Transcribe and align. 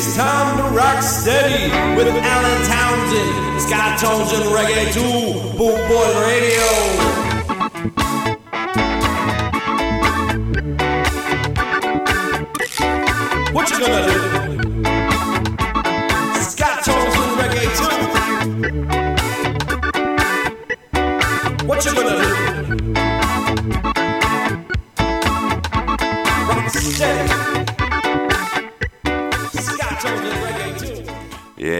It's 0.00 0.14
time 0.14 0.56
to 0.58 0.62
rock 0.76 1.02
steady 1.02 1.72
with 1.96 2.06
Alan 2.06 2.66
Townsend, 2.68 3.60
Scott 3.60 3.98
Tones 3.98 4.32
and 4.32 4.44
Reggae 4.54 4.92
2, 4.94 5.00
Boot 5.58 5.88
Boy 5.88 6.08
Radio. 6.22 6.66
What 13.52 13.70
you 13.70 13.78
gonna 13.80 14.02
do? 14.06 14.18
Scott 16.42 16.84
Tones 16.84 17.14
and 17.18 17.32
Reggae 17.40 17.66
2. 21.58 21.66
What 21.66 21.84
you 21.84 21.92
gonna 21.92 22.16
do? 22.22 22.47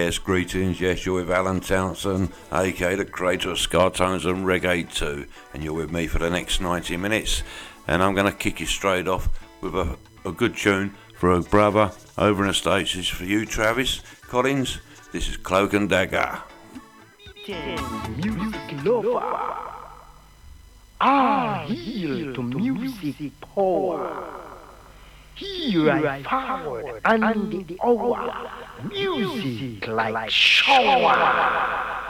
Yes, 0.09 0.17
greetings. 0.17 0.81
Yes, 0.81 1.05
you're 1.05 1.17
with 1.17 1.31
Alan 1.31 1.61
Townsend, 1.61 2.33
aka 2.51 2.95
the 2.95 3.05
creator 3.05 3.51
of 3.51 3.59
Ska 3.59 3.91
Tones 3.91 4.25
and 4.25 4.47
Reggae 4.47 4.91
2, 4.91 5.27
and 5.53 5.63
you're 5.63 5.75
with 5.75 5.93
me 5.93 6.07
for 6.07 6.19
the 6.19 6.31
next 6.31 6.63
90 6.63 6.97
minutes. 6.97 7.43
And 7.87 8.03
I'm 8.03 8.15
going 8.15 8.25
to 8.25 8.33
kick 8.33 8.59
you 8.59 8.65
straight 8.65 9.07
off 9.07 9.29
with 9.61 9.75
a, 9.75 9.99
a 10.25 10.33
good 10.33 10.57
tune 10.57 10.95
for 11.15 11.33
a 11.33 11.43
brother 11.43 11.93
over 12.17 12.43
in 12.43 12.49
the 12.49 12.55
States. 12.55 12.95
This 12.95 13.05
is 13.05 13.09
for 13.09 13.27
you, 13.27 13.45
Travis 13.45 14.01
Collins. 14.23 14.79
This 15.13 15.29
is 15.29 15.37
Cloak 15.37 15.75
and 15.75 15.91
Dagger. 15.91 16.39
music 18.17 18.85
lover 18.87 19.59
are 21.03 21.65
here 21.67 22.33
to 22.33 22.43
music 22.43 23.39
power. 23.43 24.39
Here 25.35 25.91
I 25.91 26.23
forward 26.23 27.03
and 27.05 27.67
the 27.69 27.79
hour, 27.85 28.68
music 28.85 29.87
like 29.89 30.31
shower. 30.31 32.05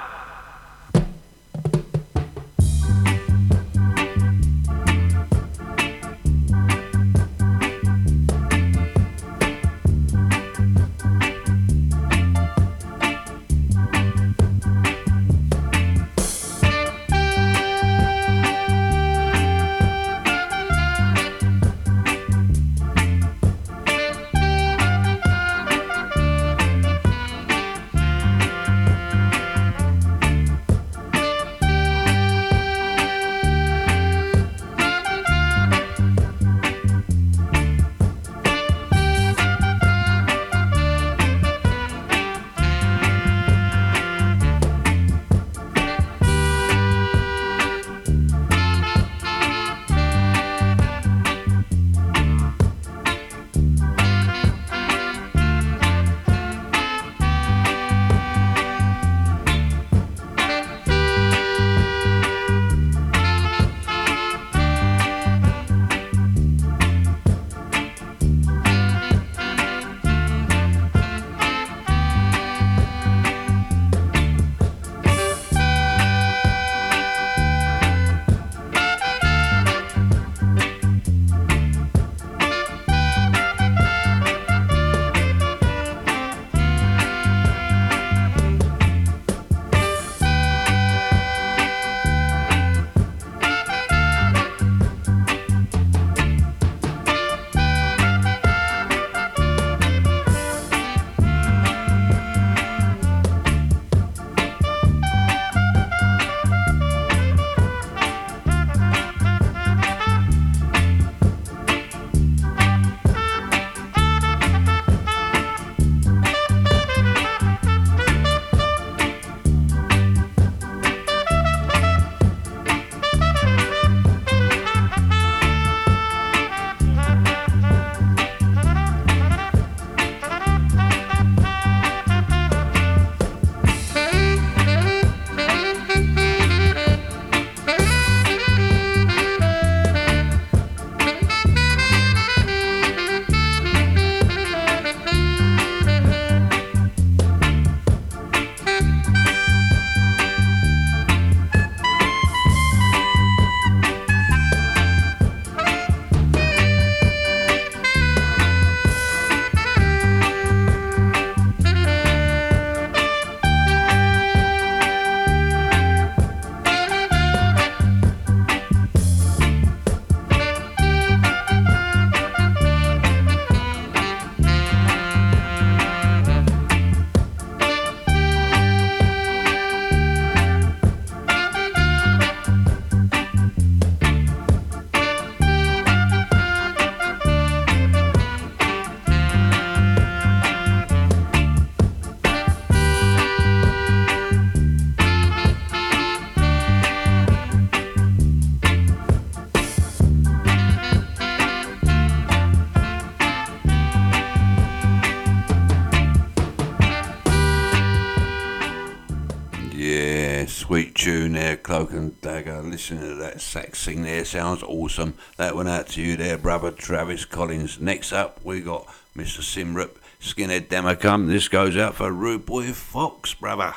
Dagger. 212.79 212.95
Listen 212.95 213.01
to 213.01 213.15
that 213.17 213.41
sax 213.41 213.81
sing 213.81 214.03
there, 214.03 214.25
sounds 214.25 214.63
awesome. 214.63 215.15
That 215.37 215.57
went 215.57 215.69
out 215.69 215.89
to 215.89 216.03
you 216.03 216.17
there, 216.17 216.39
brother 216.39 216.71
Travis 216.71 217.25
Collins. 217.25 217.81
Next 217.81 218.13
up, 218.13 218.45
we 218.45 218.61
got 218.61 218.87
Mr. 219.17 219.41
Symarip, 219.41 219.97
Skinhead 220.21 220.69
Demacum. 220.69 221.27
This 221.27 221.49
goes 221.49 221.77
out 221.77 221.97
for 221.97 222.13
Rude 222.13 222.47
Boy 222.47 222.73
Fox, 222.73 223.35
brother. 223.35 223.75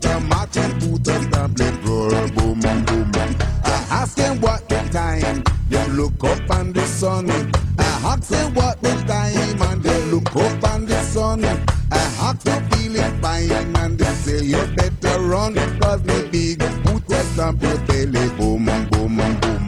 Peter 0.00 0.20
Martin, 0.20 0.80
Hooters, 0.80 1.26
Dumpling, 1.28 1.82
Roar, 1.84 2.28
Boom, 2.28 2.60
Boom, 2.60 2.84
Boom. 2.84 3.36
I 3.64 3.86
asked 3.90 4.18
him 4.18 4.40
what 4.40 4.68
the 4.68 4.76
time, 4.92 5.42
then 5.68 5.96
look 5.96 6.22
up 6.24 6.50
on 6.50 6.72
the 6.72 6.84
sun. 6.86 7.30
I 7.30 7.84
asked 8.04 8.32
him 8.32 8.54
what 8.54 8.80
the 8.80 8.90
time, 9.06 9.62
and 9.62 9.82
then 9.82 10.10
look 10.10 10.34
up 10.36 10.72
on 10.72 10.86
the 10.86 11.00
sun. 11.02 11.44
I 11.44 11.58
asked 11.90 12.46
to 12.46 12.60
feel 12.70 12.96
it 12.96 13.20
fine, 13.20 13.76
and 13.76 13.98
they 13.98 14.14
say 14.14 14.44
you 14.44 14.64
better 14.76 15.20
run, 15.20 15.54
cause 15.80 16.04
me 16.04 16.28
big 16.30 16.62
Hooters, 16.62 17.36
Dumpling, 17.36 17.86
Belly, 17.86 18.28
Boom, 18.36 18.66
Boom, 18.90 19.16
Boom. 19.16 19.67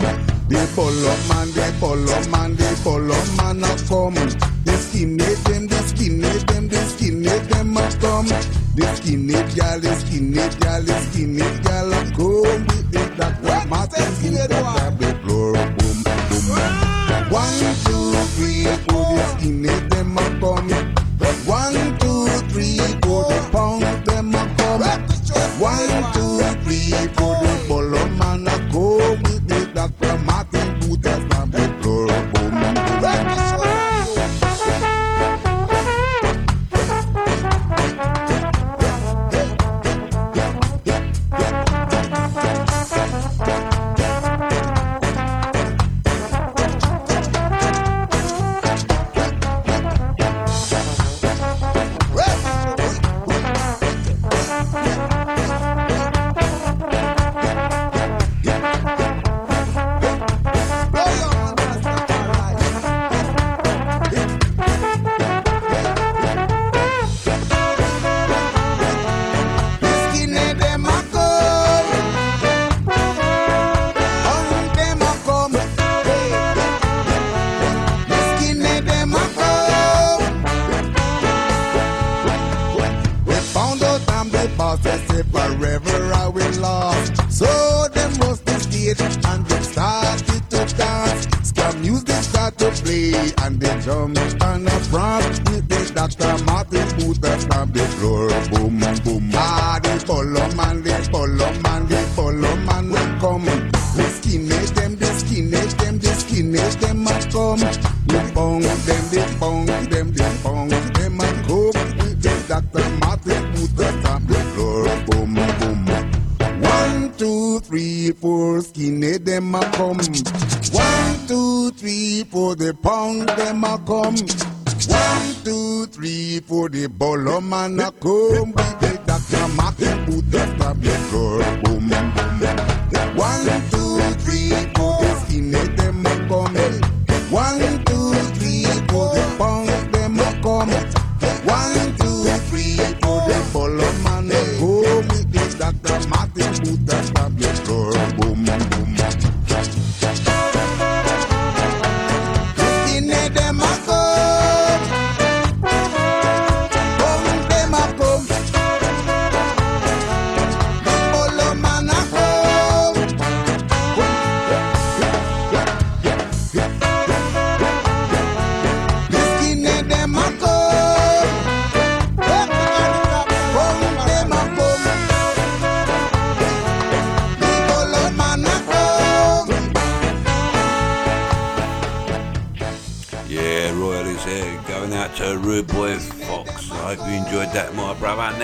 They 0.51 0.67
follow 0.67 1.17
man, 1.29 1.53
they 1.53 1.71
follow 1.79 2.29
man, 2.29 2.57
they 2.57 2.75
follow 2.83 3.25
man 3.37 3.61
Not 3.61 3.79
come. 3.87 4.15
The 4.15 4.73
skinhead 4.73 5.45
them, 5.45 5.69
the 5.69 5.77
skinhead 5.77 6.45
them, 6.49 6.67
the 6.67 6.77
skinhead 6.77 7.49
them 7.49 7.73
Must 7.73 8.01
come. 8.01 8.27
The 8.27 8.83
skinhead 8.99 9.55
gal, 9.55 9.79
the 9.79 9.91
skinhead 9.91 10.61
gal, 10.61 10.83
the 10.83 10.93
skinhead 11.07 11.63
gal 11.63 11.91
come 12.17 12.67
with 12.67 12.95
it. 12.97 13.17
That 13.17 13.41
what 13.43 13.69
Martin 13.69 14.03
Skinhead 14.19 14.49
that 14.49 15.23
blow 15.23 15.53
boom 15.53 16.03
boom. 16.03 17.31
One, 17.31 17.59
two, 17.85 18.13
three, 18.35 18.65
four. 18.89 19.15
The 19.15 19.23
skinhead 19.39 19.91
them 19.91 20.15
must 20.15 20.41
come. 20.41 20.90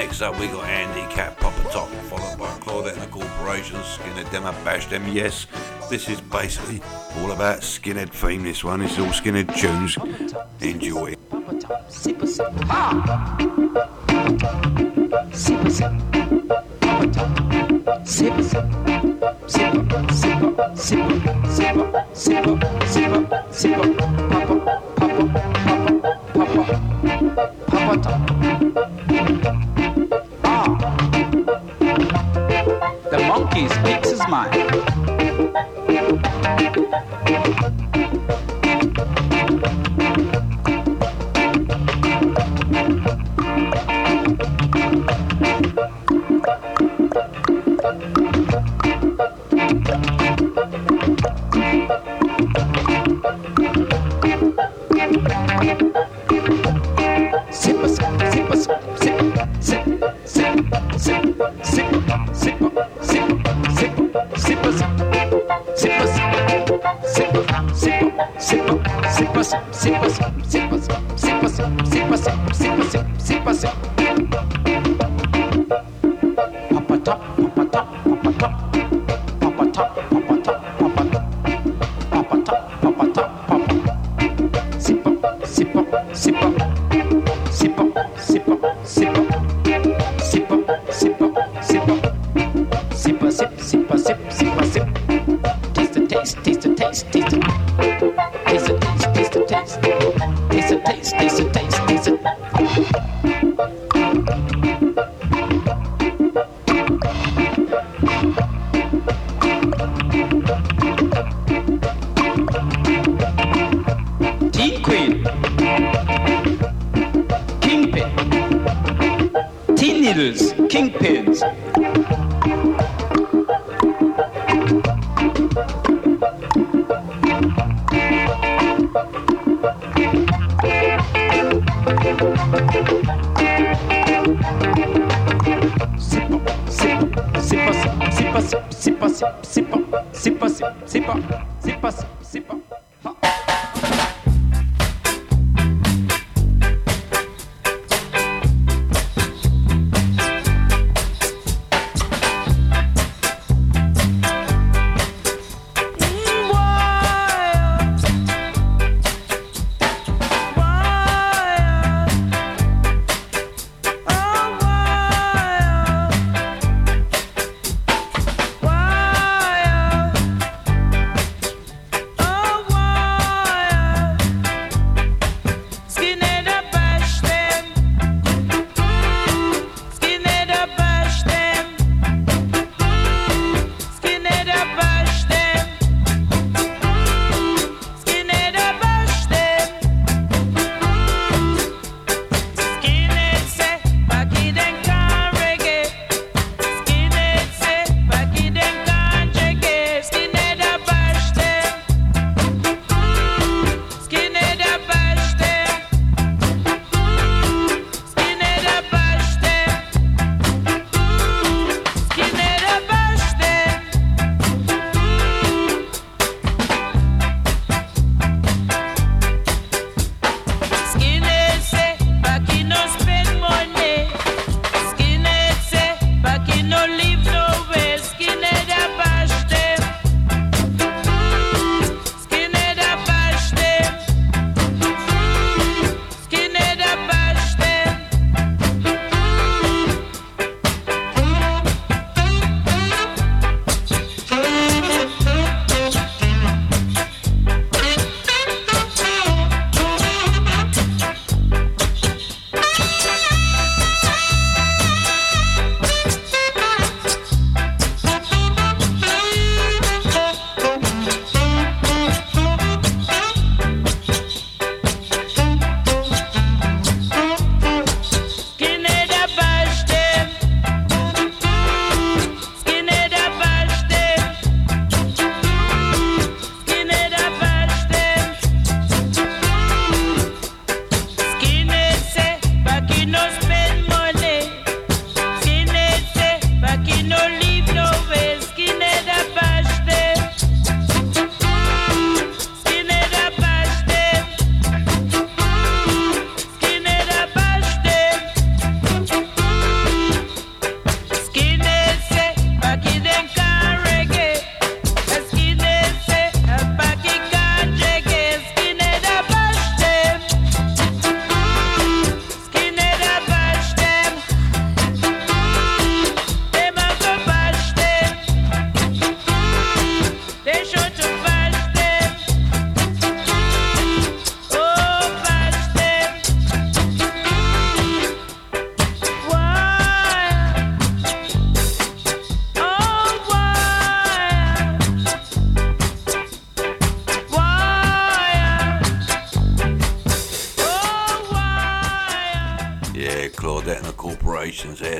Next 0.06 0.22
up, 0.22 0.38
we 0.38 0.46
got 0.46 0.64
Andy 0.68 1.12
Cat 1.12 1.36
Papa 1.36 1.68
Top, 1.70 1.88
followed 1.88 2.38
by 2.38 2.46
Claudette 2.60 2.92
and 2.92 3.02
the 3.02 3.06
Corporation, 3.08 3.74
Skinhead 3.80 4.30
Demo 4.30 4.52
Bash 4.64 4.86
Them. 4.86 5.08
Yes, 5.08 5.48
this 5.90 6.08
is 6.08 6.20
basically 6.20 6.80
all 7.18 7.32
about 7.32 7.62
Skinhead 7.62 8.10
theme. 8.10 8.44
This 8.44 8.62
one 8.62 8.82
is 8.82 8.96
all 9.00 9.06
Skinhead 9.06 9.52
tunes. 9.56 9.98
Enjoy. 10.60 11.16
Papa 11.28 11.56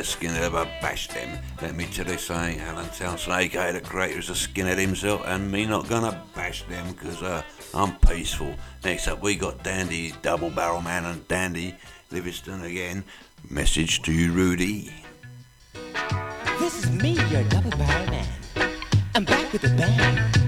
Skinhead 0.07 0.41
ever 0.41 0.65
bashed 0.81 1.15
them. 1.15 1.37
Let 1.61 1.75
me 1.75 1.85
tell 1.87 2.07
you 2.07 2.17
something, 2.17 2.61
Alan 2.61 2.89
Townsend, 2.91 3.35
aka 3.35 3.73
the 3.73 3.81
creator, 3.81 4.21
is 4.21 4.31
a 4.31 4.35
skinhead 4.35 4.79
himself, 4.79 5.23
and 5.27 5.51
me 5.51 5.67
not 5.67 5.89
gonna 5.89 6.23
bash 6.33 6.63
them 6.63 6.93
because 6.93 7.23
uh, 7.23 7.43
I'm 7.75 7.97
peaceful. 7.97 8.55
Next 8.85 9.09
up, 9.09 9.21
we 9.21 9.35
got 9.35 9.65
Dandy, 9.65 10.15
Double 10.23 10.51
Barrel 10.51 10.81
Man, 10.81 11.07
and 11.07 11.27
Dandy 11.27 11.75
Livingstone 12.13 12.63
again. 12.63 13.03
Message 13.51 14.03
to 14.03 14.13
you, 14.13 14.31
Rudy. 14.33 14.95
This 16.61 16.85
is 16.85 16.91
me, 16.91 17.19
your 17.29 17.43
double 17.45 17.71
barrel 17.71 18.09
man. 18.09 18.29
I'm 19.17 19.25
back 19.25 19.53
with 19.53 19.65
a 19.65 19.75
bang. 19.77 20.46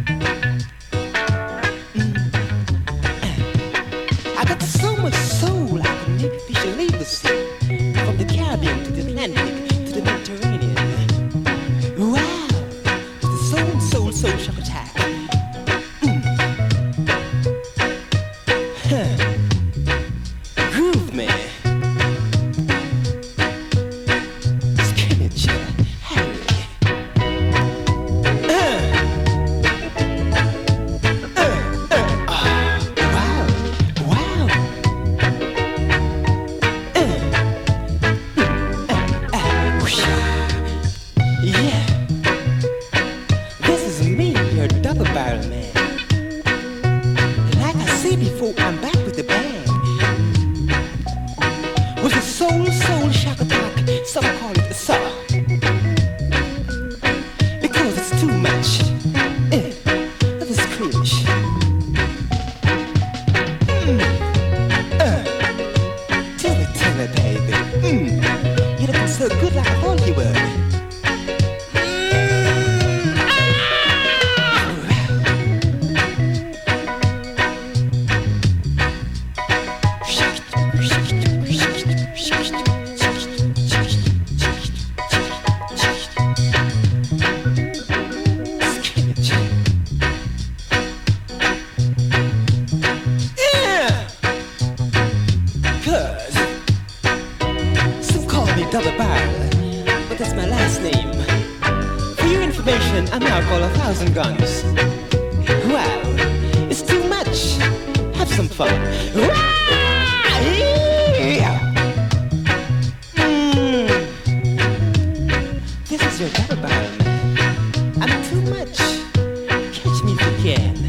again. 120.49 120.88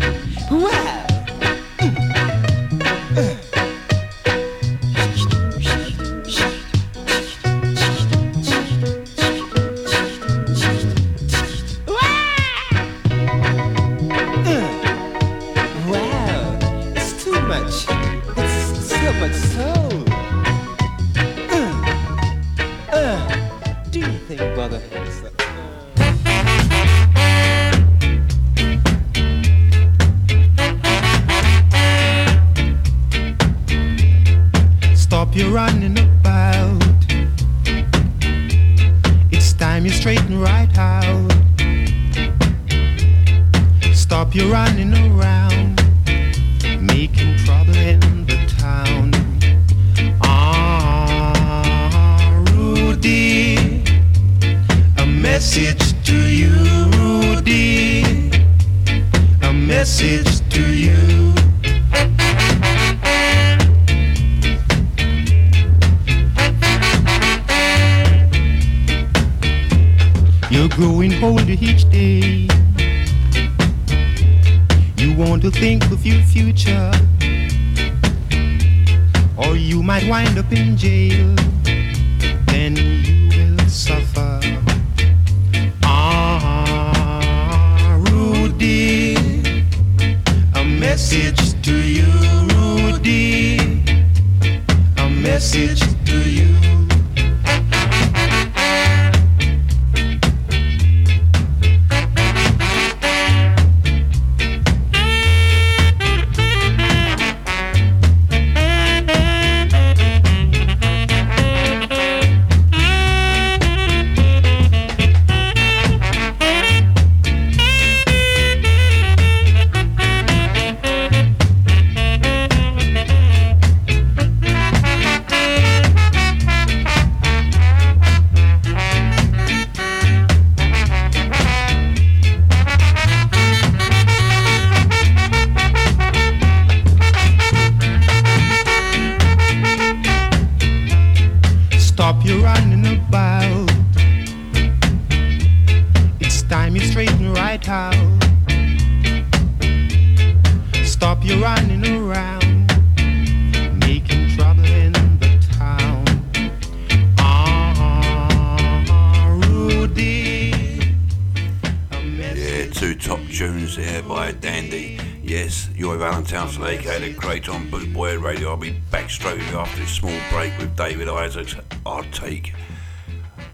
Radio. 168.21 168.49
I'll 168.49 168.57
be 168.57 168.71
back 168.91 169.09
straight 169.09 169.41
after 169.53 169.79
this 169.79 169.91
small 169.91 170.17
break 170.31 170.55
with 170.57 170.75
David 170.75 171.07
Isaacs. 171.09 171.55
I'll 171.85 172.03
take. 172.05 172.53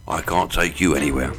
I 0.08 0.22
can't 0.22 0.52
take 0.52 0.80
you 0.80 0.96
anywhere. 0.96 1.34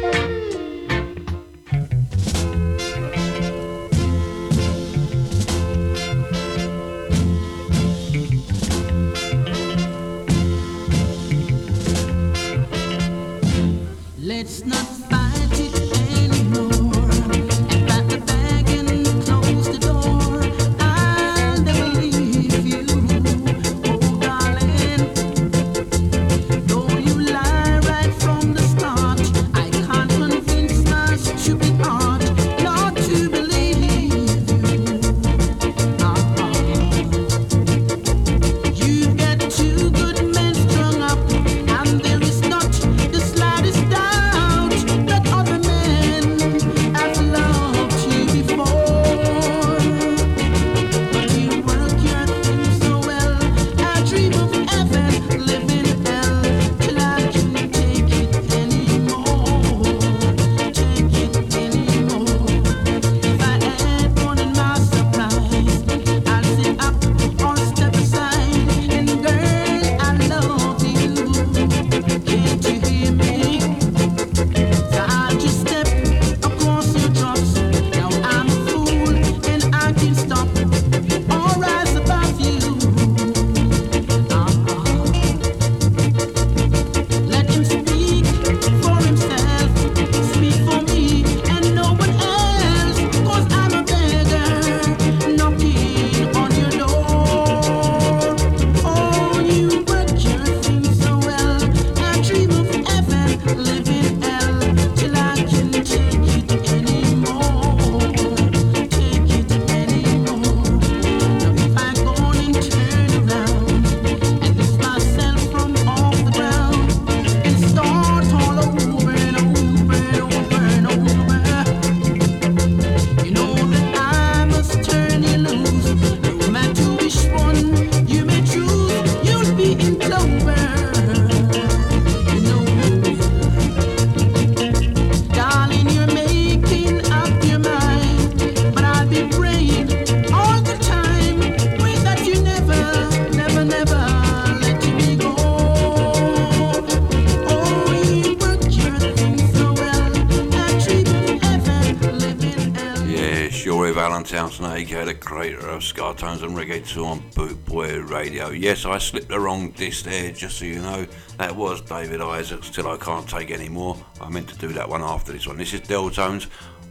Egghead, 154.81 155.09
a 155.09 155.15
creator 155.15 155.69
of 155.69 155.85
Ska 155.85 156.15
Tones 156.17 156.43
and 156.43 156.57
Reggae 156.57 156.81
on 157.05 157.21
Bootboy 157.33 158.09
Radio. 158.09 158.49
Yes, 158.49 158.87
I 158.87 158.97
slipped 158.97 159.29
the 159.29 159.39
wrong 159.39 159.73
disc 159.73 160.07
there, 160.07 160.33
just 160.33 160.59
so 160.59 160.65
you 160.65 160.81
know. 160.81 161.07
That 161.37 161.55
was 161.55 161.83
David 161.83 162.23
Isaacs, 162.23 162.71
Till 162.71 162.89
I 162.89 162.97
Can't 162.97 163.29
Take 163.29 163.51
Any 163.51 163.69
More. 163.69 163.95
I 164.23 164.31
meant 164.31 164.49
to 164.49 164.57
do 164.57 164.69
that 164.69 164.89
one 164.89 165.03
after 165.03 165.33
this 165.33 165.47
one. 165.47 165.59
This 165.59 165.75
is 165.75 165.83
Deltones. 165.83 166.47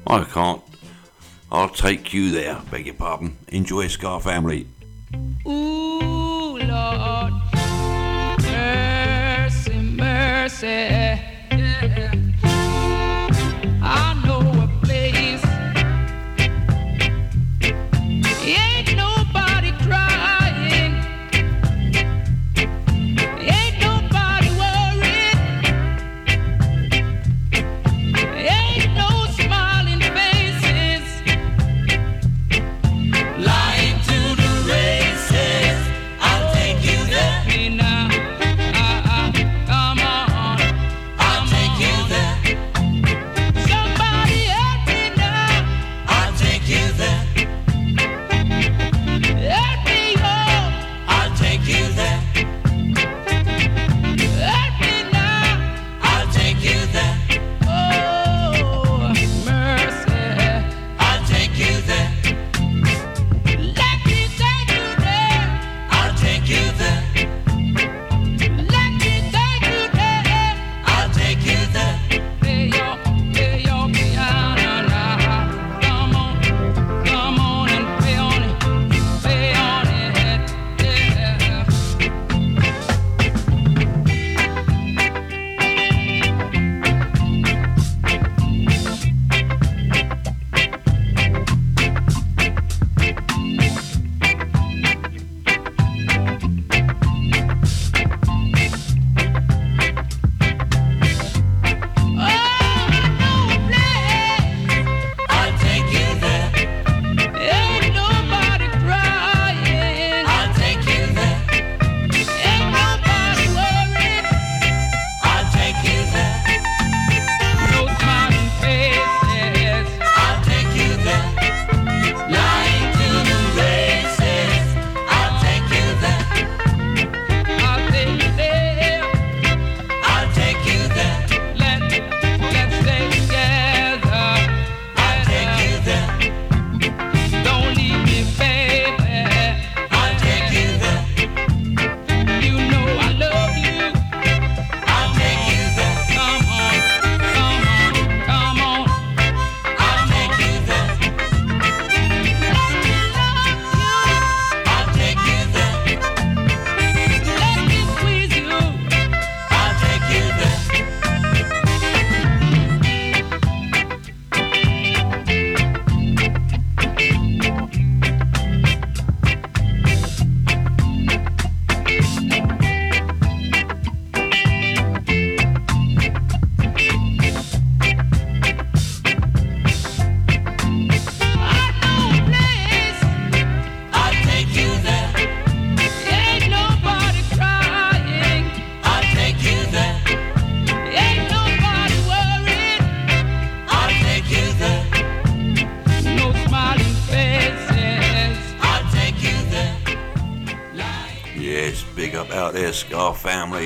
I 0.05 0.23
Can't. 0.23 0.61
I'll 1.51 1.69
Take 1.69 2.13
You 2.13 2.29
There, 2.29 2.61
beg 2.69 2.85
your 2.85 2.93
pardon. 2.93 3.35
Enjoy 3.47 3.87
Scar 3.87 4.21
Family. 4.21 4.67
Ooh, 5.47 6.59
Lord, 6.59 7.33
mercy, 8.39 9.79
mercy. 9.79 11.38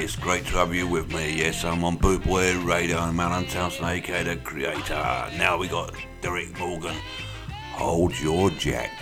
it's 0.03 0.17
great 0.17 0.45
to 0.45 0.57
have 0.57 0.75
you 0.75 0.85
with 0.85 1.13
me. 1.13 1.33
Yes, 1.33 1.63
I'm 1.63 1.85
on 1.85 1.97
Bootboy 1.97 2.67
Radio. 2.67 2.97
I'm 2.97 3.17
Alan 3.21 3.45
Townsend, 3.45 3.87
aka 3.87 4.23
The 4.23 4.35
Creator. 4.35 5.29
Now 5.37 5.57
we 5.57 5.69
got 5.69 5.95
Derrick 6.19 6.59
Morgan. 6.59 6.95
Hold 7.71 8.19
your 8.19 8.49
jack. 8.49 8.92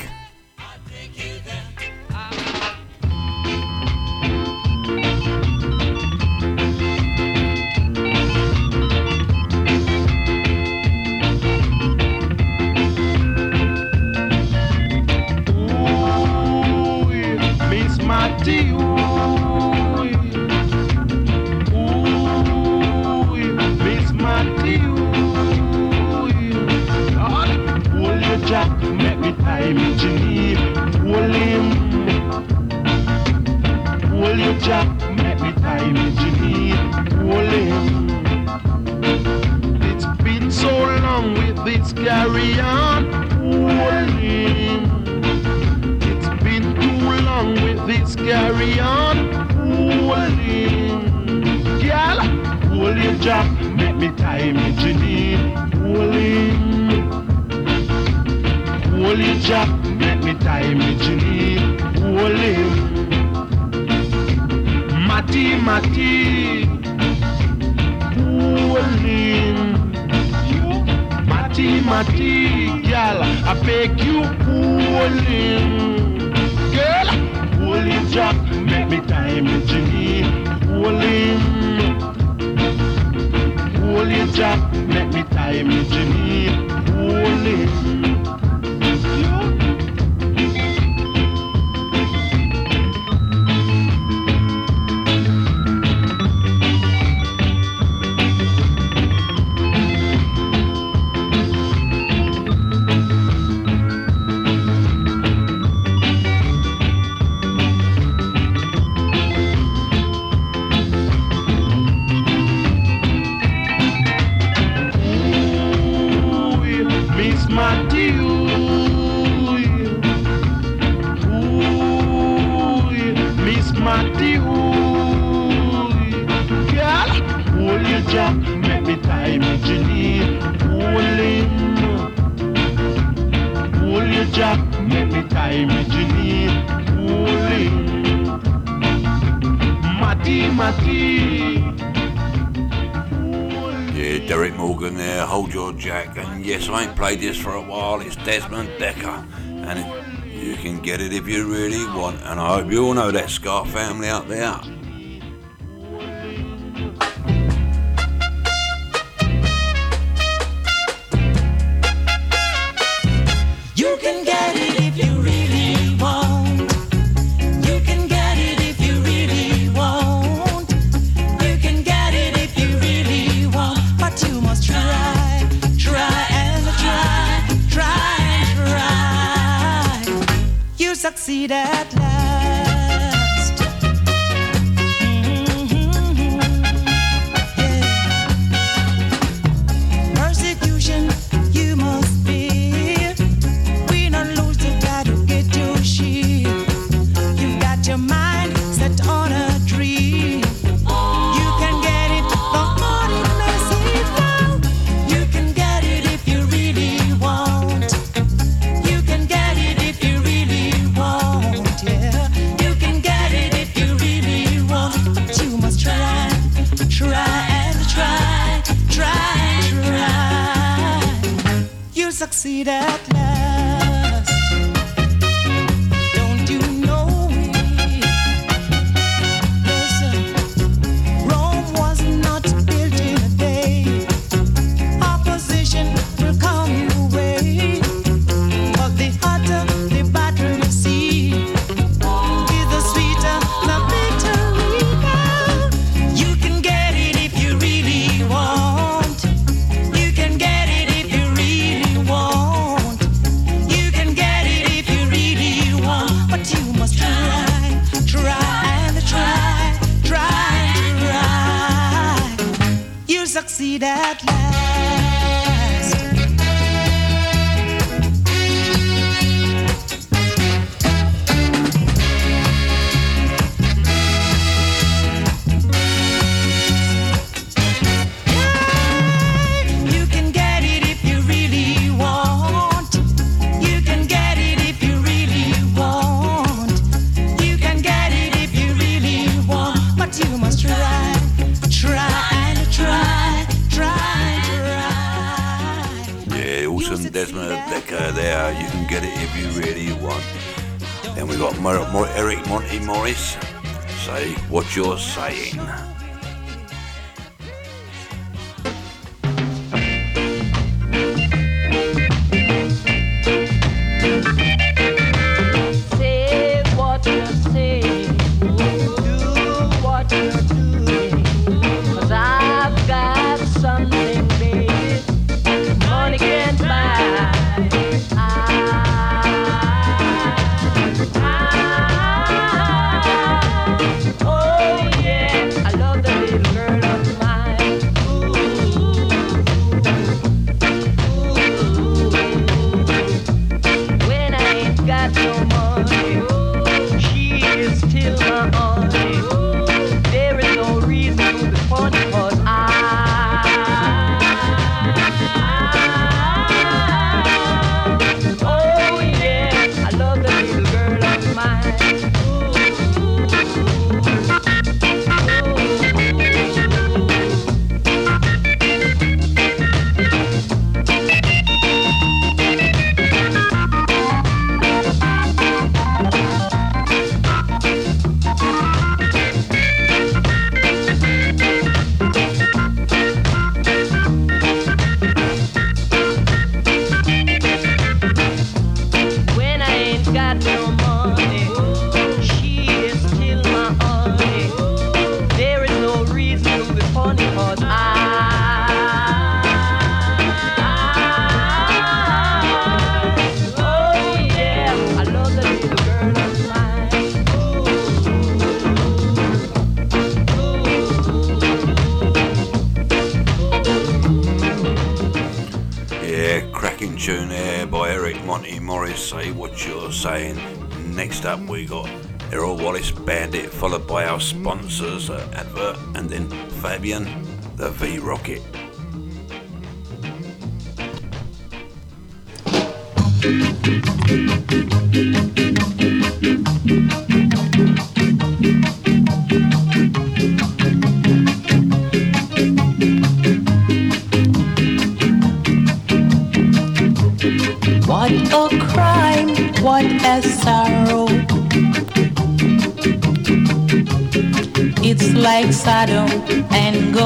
All 152.91 152.95
know 153.05 153.11
that 153.11 153.29
Scar 153.29 153.65
family 153.67 154.09
out 154.09 154.27
there. 154.27 154.80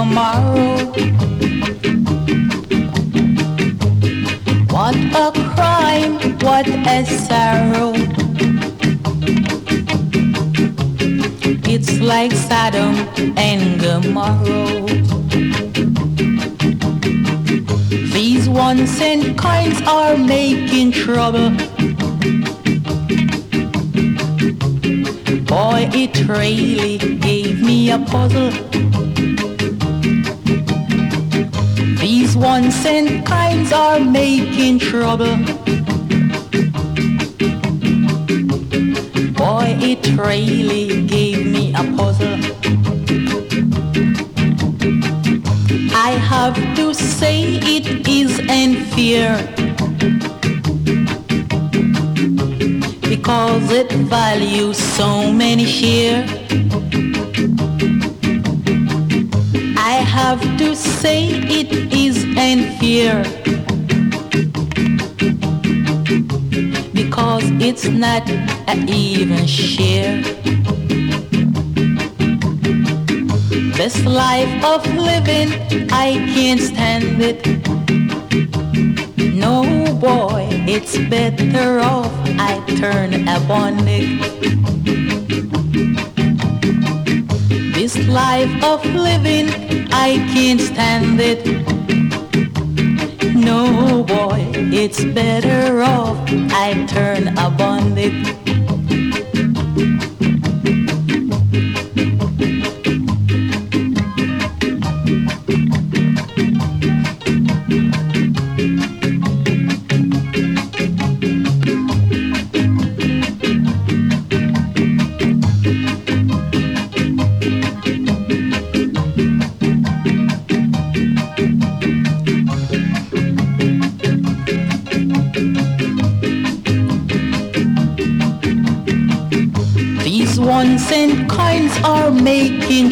Gomorrah. 0.05 0.85
What 4.69 4.95
a 4.95 5.31
crime, 5.55 6.13
what 6.39 6.67
a 6.67 7.05
sorrow. 7.05 7.93
It's 11.67 11.99
like 11.99 12.33
Sodom 12.33 12.95
and 13.35 13.81
Gomorrah. 13.81 14.85
These 18.13 18.47
one 18.47 18.85
cent 18.85 19.37
coins 19.39 19.81
are 19.87 20.17
making 20.17 20.91
trouble. 20.91 21.49
Boy, 25.45 25.89
it 25.93 26.27
really 26.27 26.97
gave 27.17 27.61
me 27.63 27.89
a 27.89 27.97
puzzle. 27.97 28.64
Cent 32.63 33.25
coins 33.25 33.73
are 33.73 33.99
making 33.99 34.79
trouble. 34.79 35.35
Boy, 39.33 39.75
it 39.81 40.07
really 40.17 41.05
gave 41.05 41.45
me 41.45 41.73
a 41.73 41.83
puzzle. 41.97 42.39
I 45.93 46.11
have 46.31 46.55
to 46.77 46.93
say 46.93 47.59
it 47.75 48.07
is 48.07 48.39
unfair 48.49 49.35
because 53.01 53.69
it 53.69 53.91
values 53.91 54.77
so 54.77 55.29
many 55.29 55.65
share. 55.65 56.25
I 59.77 59.95
have 60.17 60.41
to 60.57 60.73
say 60.73 61.27
it 61.59 61.93
is 61.93 62.14
unfair 62.37 63.23
because 66.93 67.43
it's 67.61 67.85
not 67.85 68.29
an 68.67 68.89
even 68.89 69.45
share. 69.45 70.21
This 73.75 74.03
life 74.05 74.63
of 74.63 74.85
living, 74.95 75.51
I 75.91 76.13
can't 76.33 76.61
stand 76.61 77.21
it. 77.21 77.45
No 79.35 79.63
boy, 79.99 80.47
it's 80.67 80.97
better 81.09 81.79
off 81.79 82.11
I 82.39 82.63
turn 82.79 83.13
a 83.27 83.39
bonnet. 83.47 84.07
This 87.73 87.97
life 88.07 88.63
of 88.63 88.83
living, 88.85 89.49
I 89.91 90.17
can't 90.33 90.61
stand 90.61 91.19
it. 91.19 91.64
No 93.45 94.03
boy, 94.03 94.41
it's 94.73 95.05
better 95.05 95.83
off 95.83 96.17
I 96.49 96.85
turn 96.87 97.27
a 97.37 97.51
bonnet. 97.51 98.34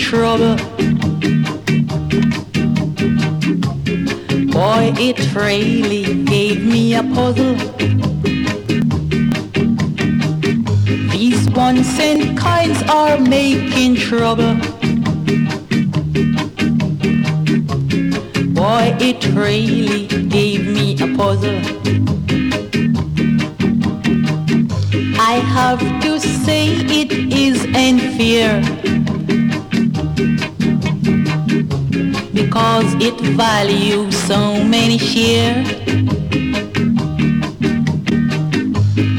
Trouble. 0.04 0.58
Boy, 4.52 4.84
it 5.00 5.18
really 5.34 6.26
gave 6.26 6.66
me 6.66 6.94
a 6.94 7.04
puzzle. 7.16 7.56
These 11.14 11.50
one 11.52 11.84
cent 11.86 12.38
coins 12.38 12.84
are 12.90 13.18
making 13.18 13.96
trouble. 13.96 14.56
Boy, 18.60 18.86
it 19.10 19.22
really 19.34 20.08
gave 20.28 20.68
me 20.68 20.96
a 21.02 21.08
puzzle. 21.18 21.60
I 25.32 25.36
have 25.58 25.82
to 26.04 26.20
say 26.20 26.68
it 27.02 27.12
is 27.32 27.58
unfair 27.74 28.62
because 32.54 32.94
it 33.02 33.20
values 33.36 34.16
so 34.16 34.64
many 34.64 35.00
share. 35.00 35.64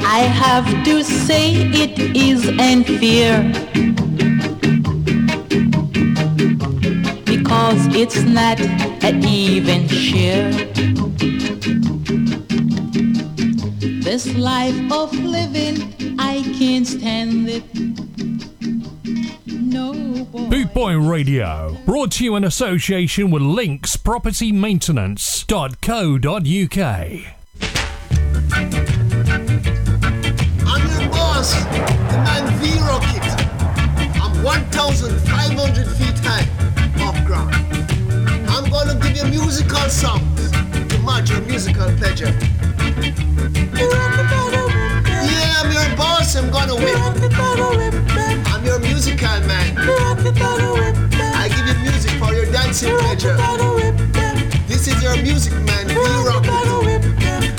I 0.07 0.21
have 0.43 0.65
to 0.85 1.03
say 1.03 1.55
it 1.83 1.99
is 2.15 2.47
unfair 2.61 3.43
because 7.25 7.81
it's 7.97 8.23
not 8.23 8.61
an 9.03 9.25
even 9.25 9.89
share. 9.89 10.53
This 14.05 14.33
life 14.37 14.93
of 14.93 15.13
living, 15.13 15.77
I 16.21 16.41
can't 16.57 16.87
stand 16.87 17.49
it. 17.49 17.84
No 20.25 20.31
boy. 20.31 20.49
Boot 20.49 20.73
Boy 20.75 20.97
Radio, 20.97 21.77
brought 21.85 22.13
to 22.13 22.25
you 22.25 22.37
in 22.37 22.45
association 22.45 23.31
with 23.31 23.43
Links 23.43 23.97
Property 23.97 24.53
Maintenance.co.uk. 24.53 25.59
I'm 30.67 30.83
your 30.89 31.09
boss, 31.11 31.55
the 31.55 32.17
man 32.25 32.47
V 32.59 32.79
Rocket. 32.81 33.27
I'm 34.23 34.43
1,500 34.43 35.87
feet 35.89 36.19
high 36.25 36.47
off 37.05 37.25
ground. 37.27 37.55
I'm 38.49 38.71
gonna 38.71 38.95
give 39.01 39.17
you 39.17 39.25
musical 39.31 39.91
songs 39.91 40.51
to 40.53 40.99
match 41.05 41.31
your 41.31 41.41
musical 41.43 41.91
pleasure. 41.97 42.33
Yeah, 45.27 45.55
I'm 45.59 45.71
your 45.73 45.97
boss, 45.97 46.37
I'm 46.37 46.51
gonna 46.51 46.77
whip. 46.77 48.04
Musical 49.25 49.49
man. 49.49 49.75
I 51.35 51.49
give 51.49 51.67
you 51.67 51.83
music 51.83 52.11
for 52.21 52.35
your 52.35 52.45
dancing 52.53 52.95
pleasure. 52.99 53.37
This 54.69 54.87
is 54.87 55.03
your 55.03 55.17
music 55.23 55.55
man, 55.65 55.89
V 55.89 55.95
Rocket. 55.95 56.51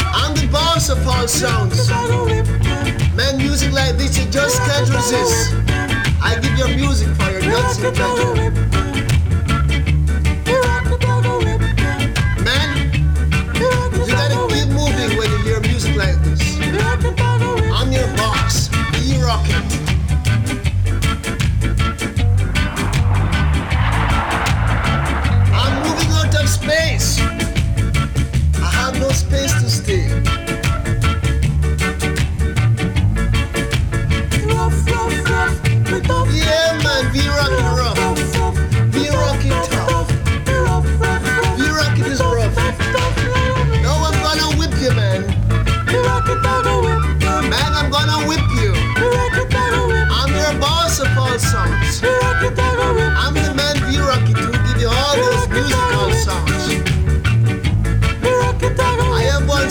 I'm 0.06 0.36
the 0.36 0.48
boss 0.52 0.90
of 0.90 1.08
all 1.08 1.28
sounds. 1.28 1.90
Man, 3.16 3.38
music 3.38 3.72
like 3.74 3.98
this 3.98 4.16
you 4.16 4.30
just 4.30 4.62
can't 4.62 4.88
resist. 4.90 5.56
I 6.22 6.38
give 6.40 6.56
you 6.56 6.76
music 6.76 7.08
for 7.16 7.32
your 7.32 7.42
dancing 7.42 7.94
pleasure. 7.94 8.36
Man, 12.46 12.94
you 13.56 14.06
gotta 14.06 14.54
keep 14.54 14.70
moving 14.70 15.18
when 15.18 15.32
you 15.32 15.38
hear 15.40 15.60
music 15.62 15.96
like 15.96 16.22
this. 16.22 16.60
I'm 17.74 17.92
your 17.92 18.08
boss, 18.18 18.70
E 19.02 19.20
Rocket. 19.20 19.85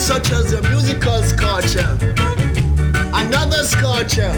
such 0.05 0.31
as 0.33 0.51
the 0.51 0.61
musical 0.69 1.23
sculpture, 1.23 1.97
another 3.11 3.63
sculpture, 3.63 4.29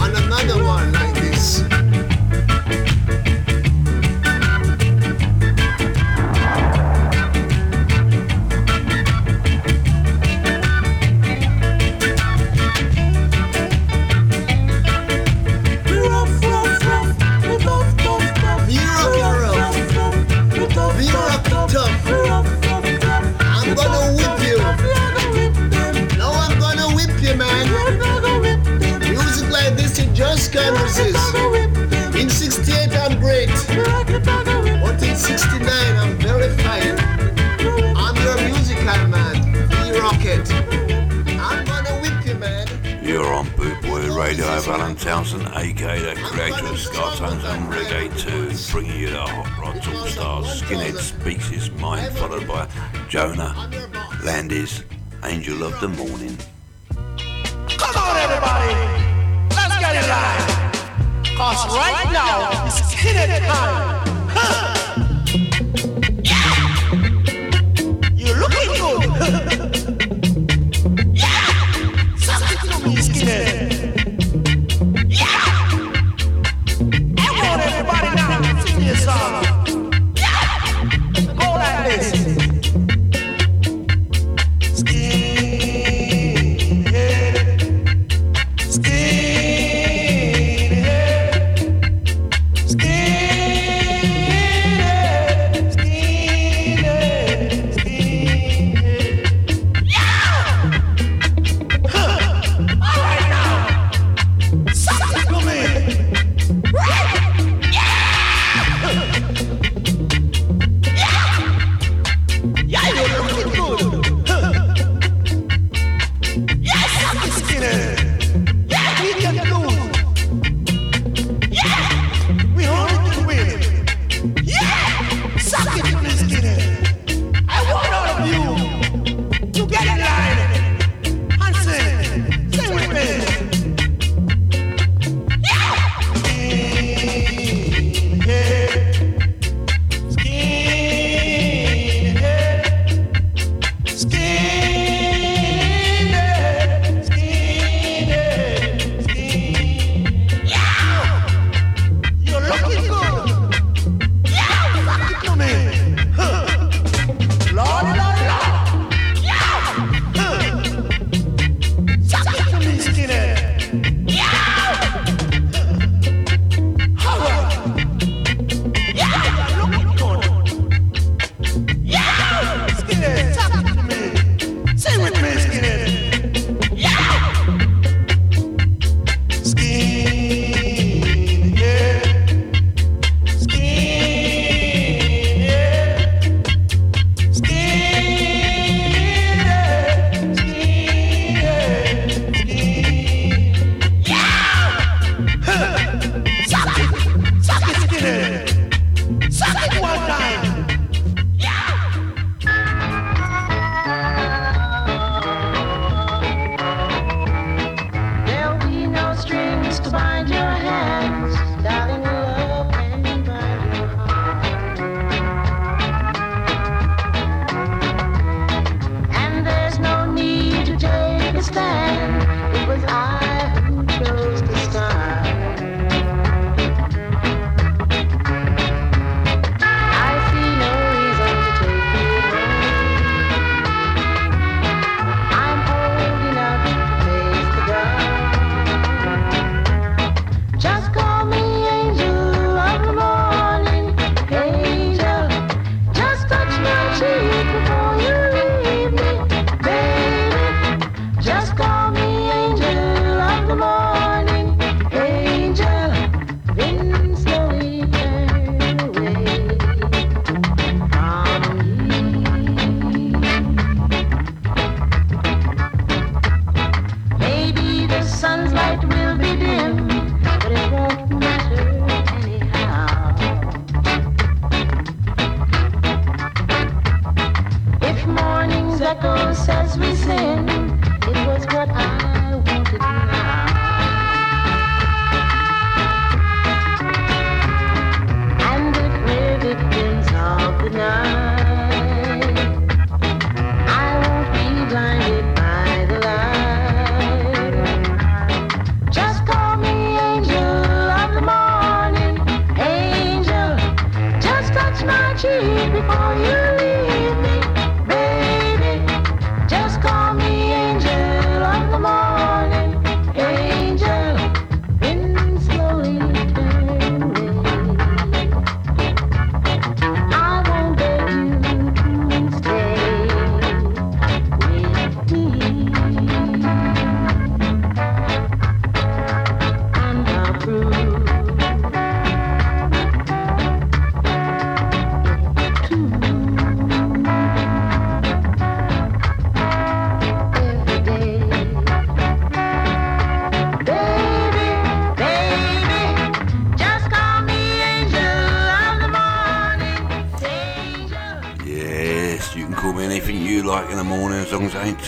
and 0.00 0.16
another 0.16 0.64
one. 0.64 1.05
In 30.58 32.30
68, 32.30 32.92
I'm 32.96 33.20
great. 33.20 33.48
But 33.48 35.02
in 35.02 35.16
69, 35.16 35.96
I'm 35.96 36.16
very 36.16 36.48
fine. 36.56 36.98
I'm 37.94 38.16
your 38.16 38.36
musical 38.48 39.08
man, 39.08 39.36
E 39.84 39.98
Rocket. 39.98 40.50
I'm 41.38 41.64
gonna 41.66 42.00
whip 42.00 42.24
you, 42.26 42.34
man. 42.36 42.66
You're 43.02 43.34
on 43.34 43.46
Bootboy 43.48 44.16
Radio 44.16 44.46
of 44.46 44.66
Alan 44.66 44.96
Townsend, 44.96 45.46
aka 45.54 46.00
the 46.00 46.20
creator 46.22 46.66
of 46.66 46.78
Ska 46.78 47.16
Tones 47.16 47.44
and 47.44 47.70
Reggae 47.70 48.08
2, 48.18 48.72
bringing 48.72 48.98
you 48.98 49.10
the 49.10 49.20
hot 49.20 49.58
Rod 49.60 49.86
all 49.86 50.06
stars, 50.06 50.62
Skinhead 50.62 50.96
speaks 50.96 51.48
his 51.48 51.70
mind, 51.72 52.16
followed 52.16 52.48
by 52.48 52.66
Joya 53.08 53.52
Landis, 54.24 54.82
Angel 55.22 55.62
of 55.62 55.78
the 55.80 55.88
Morning. 55.88 56.36
Come 56.88 57.94
on, 57.94 58.16
everybody! 58.16 58.74
Let's 59.54 59.78
get 59.78 59.96
it 60.02 60.08
live! 60.08 60.45
Cause 61.36 61.66
right 61.76 62.10
now 62.12 62.66
it's 62.66 62.92
hidden 62.92 63.28
time. 63.42 64.08
Huh. 64.30 64.75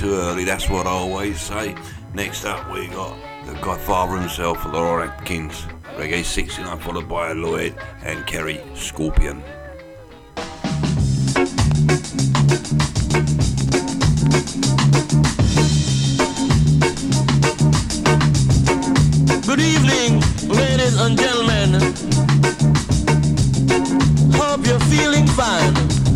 Too 0.08 0.14
early. 0.14 0.44
That's 0.44 0.70
what 0.70 0.86
I 0.86 0.90
always 0.90 1.38
say. 1.38 1.74
Next 2.14 2.46
up, 2.46 2.72
we 2.72 2.86
got 2.86 3.14
the 3.44 3.52
Godfather 3.60 4.16
himself, 4.16 4.64
Laurel 4.64 5.06
Aitken. 5.06 5.50
Reggae 5.98 6.24
69 6.24 6.78
followed 6.78 7.06
by 7.10 7.32
Lloyd 7.32 7.74
and 8.02 8.26
Carey 8.26 8.58
Scorpion. 8.74 9.42
Good 19.44 19.60
evening, 19.60 20.22
ladies 20.48 20.98
and 20.98 21.18
gentlemen. 21.18 21.70
Hope 24.32 24.66
you're 24.66 24.80
feeling 24.88 25.26
fine. 25.26 26.07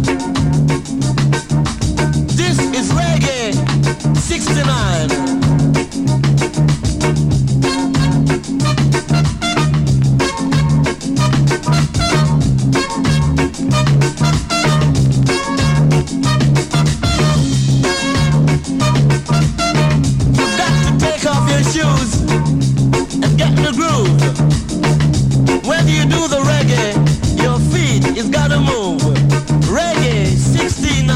This 2.55 2.61
is 2.80 2.92
Reggae 2.92 3.55
69. 4.14 5.09
You've 20.28 20.57
got 20.59 20.72
to 20.84 20.92
take 21.00 21.24
off 21.24 21.48
your 21.48 21.64
shoes 21.72 22.20
and 23.14 23.32
get 23.38 23.48
in 23.57 23.62
the 23.64 23.72
groove. 23.72 24.20
When 25.64 25.88
you 25.88 26.03
do 26.03 26.28
the 26.28 26.42
reggae, 26.44 26.92
your 27.42 27.59
feet 27.72 28.14
is 28.18 28.28
gotta 28.28 28.61
move. 28.61 29.00
Reggae 29.70 30.26
69. 30.36 31.11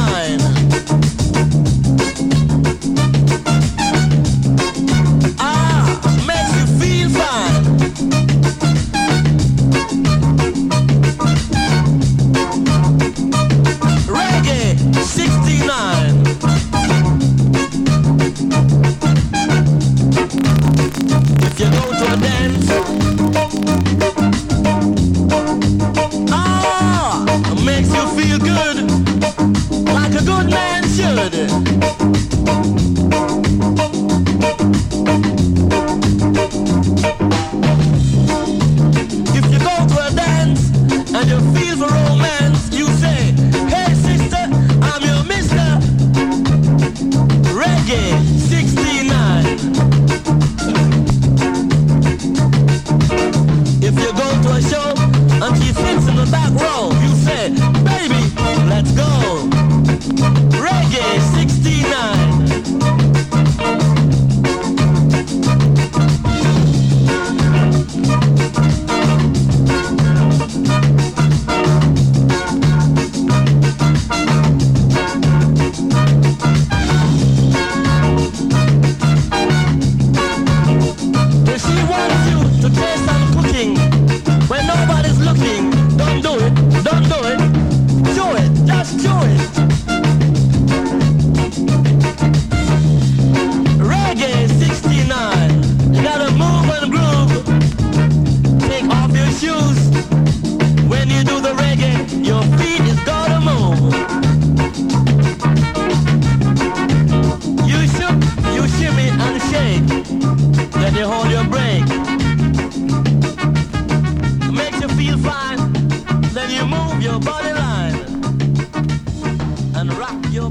Here, 120.37 120.45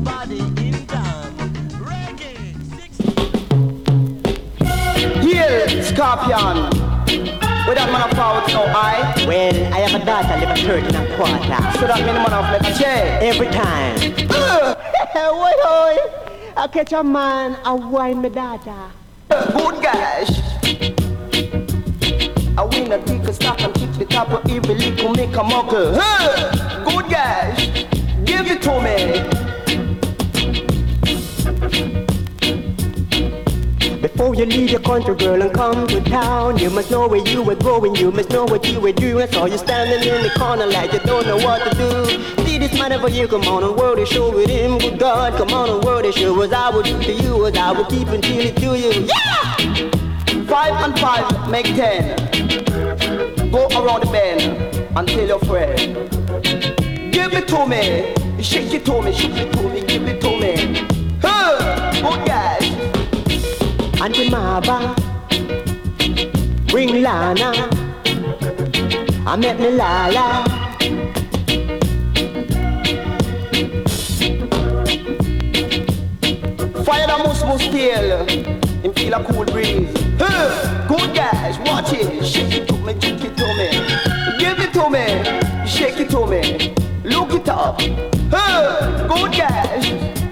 Scorpion. 5.83 6.57
With 7.67 7.77
that 7.77 7.89
man 7.91 8.01
of 8.01 8.09
power, 8.15 8.41
so 8.49 8.63
I. 8.63 9.13
Well, 9.27 9.73
I 9.73 9.77
have 9.81 10.01
a 10.01 10.03
daughter 10.03 10.38
live 10.43 10.57
a 10.57 10.61
third 10.63 10.86
and 10.86 10.95
a 10.95 11.05
quarter. 11.15 11.38
So 11.77 11.86
that 11.86 12.03
mean 12.03 12.15
man 12.15 12.33
of 12.33 12.49
left 12.49 12.67
a 12.67 12.73
chair. 12.81 13.19
Every 13.21 13.45
time. 13.45 13.99
Wait, 15.15 15.55
wait. 15.63 15.99
I 16.57 16.67
catch 16.71 16.93
a 16.93 17.03
man, 17.03 17.55
I 17.63 17.73
wine 17.73 18.23
my 18.23 18.29
daughter. 18.29 18.89
Good 19.29 19.83
guys. 19.83 20.31
I 22.57 22.63
win 22.71 22.91
a 22.91 22.97
tick 23.05 23.21
a 23.21 23.33
stock 23.33 23.61
and 23.61 23.71
kick 23.75 23.91
the 23.93 24.05
top 24.05 24.31
of 24.31 24.49
every 24.49 24.73
little 24.73 25.13
make 25.13 25.36
a 25.36 25.43
muckle. 25.43 25.93
Good 25.93 27.07
guys. 27.11 27.67
Give 28.25 28.49
it 28.49 28.63
to 28.63 28.81
me. 28.81 29.34
Before 34.06 34.36
you 34.36 34.45
leave 34.45 34.70
your 34.70 34.82
country, 34.82 35.16
girl, 35.16 35.41
and 35.41 35.51
come 35.51 35.88
to 35.88 35.99
town, 35.99 36.60
you 36.60 36.70
must 36.70 36.91
know 36.91 37.08
where 37.08 37.28
you 37.28 37.41
were 37.41 37.56
going, 37.56 37.95
you 37.95 38.12
must 38.12 38.30
know 38.30 38.45
what 38.45 38.64
you 38.72 38.80
were 38.80 38.91
doing. 38.91 39.24
I 39.24 39.26
saw 39.26 39.45
you 39.45 39.58
standing 39.58 40.08
in 40.08 40.22
the 40.22 40.30
corner 40.38 40.68
like 40.68 40.93
you 40.93 40.99
don't 40.99 41.26
know 41.26 41.38
what 41.38 41.64
to 41.64 41.76
do. 41.76 42.45
See 42.45 42.60
this 42.60 42.72
man 42.74 42.93
over 42.93 43.10
here, 43.10 43.28
come 43.28 43.41
on 43.45 43.64
and 43.64 43.76
world 43.76 43.97
is 43.97 44.08
show 44.08 44.32
with 44.32 44.47
him. 44.47 44.78
Good 44.78 44.99
God, 44.99 45.34
come 45.38 45.49
on 45.49 45.72
and 45.72 45.84
world 45.84 46.06
is 46.06 46.14
show 46.14 46.39
as 46.43 46.53
I 46.53 46.70
would 46.70 46.86
do 46.86 47.01
to 47.01 47.14
you, 47.14 47.47
as 47.47 47.58
I 47.58 47.72
would 47.72 47.88
keep 47.88 48.08
until 48.10 48.41
it 48.41 48.56
to 48.58 48.78
you. 48.78 49.08
Yeah! 49.10 50.45
Five 50.45 50.76
and 50.86 50.99
five 50.99 51.49
make 51.49 51.66
ten. 51.66 52.16
Go 53.49 53.68
around 53.70 54.01
the 54.01 54.10
bend 54.12 54.88
and 54.95 55.08
tell 55.08 55.28
your 55.28 55.39
friend. 55.39 55.95
Give 57.12 57.34
it 57.34 57.47
to 57.47 57.66
me. 57.66 58.14
Shake 58.43 58.72
it 58.72 58.86
to 58.86 59.01
me, 59.01 59.12
shake 59.14 59.36
it 59.36 59.51
to 59.51 59.64
me, 59.68 59.82
give 59.82 60.08
it 60.08 60.22
to 60.22 60.30
me. 60.39 61.18
Huh! 61.24 61.91
Good 61.91 62.28
guys. 62.28 62.34
Auntie 64.06 64.30
Maba, 64.30 64.93
bring 66.68 67.01
Lana. 67.01 67.68
I 69.26 69.36
met 69.36 69.60
me 69.60 69.72
Lala. 69.72 70.45
Fire 76.86 77.08
the 77.08 77.18
mus 77.24 77.43
mus 77.45 77.68
tail 77.70 78.22
and 78.84 78.95
feel 78.95 79.16
a 79.16 79.24
cool 79.24 79.43
breeze. 79.45 79.89
Huh. 80.20 80.88
Good 80.88 81.16
guys, 81.16 81.58
watch 81.68 81.93
it. 81.93 82.24
Shake 82.24 82.53
it 82.53 82.68
to 82.68 82.76
me, 82.76 82.93
shake 83.01 83.26
it 83.26 83.36
to 83.36 83.47
me. 83.58 83.70
Give 84.38 84.60
it 84.60 84.72
to 84.74 84.88
me, 84.88 85.68
shake 85.68 85.99
it 85.99 86.12
to 86.12 86.28
me. 86.28 86.76
Look 87.03 87.34
it 87.34 87.49
up. 87.49 87.82
Huh. 88.30 89.08
Good 89.08 89.32
guys. 89.36 90.24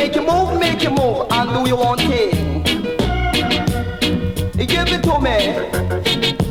Make 0.00 0.14
you 0.14 0.22
move, 0.22 0.58
make 0.58 0.82
you 0.82 0.88
move, 0.88 1.26
and 1.30 1.50
do 1.50 1.68
your 1.68 1.86
own 1.86 1.98
thing. 1.98 2.62
Give 4.56 4.88
it 4.88 5.02
to 5.02 5.20
me, 5.20 5.36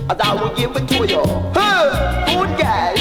and 0.07 0.21
I 0.21 0.35
will 0.35 0.55
give 0.55 0.75
it 0.75 0.87
to 0.89 1.07
you. 1.07 1.23
Huh. 1.55 2.25
Good 2.27 2.59
guys. 2.59 2.99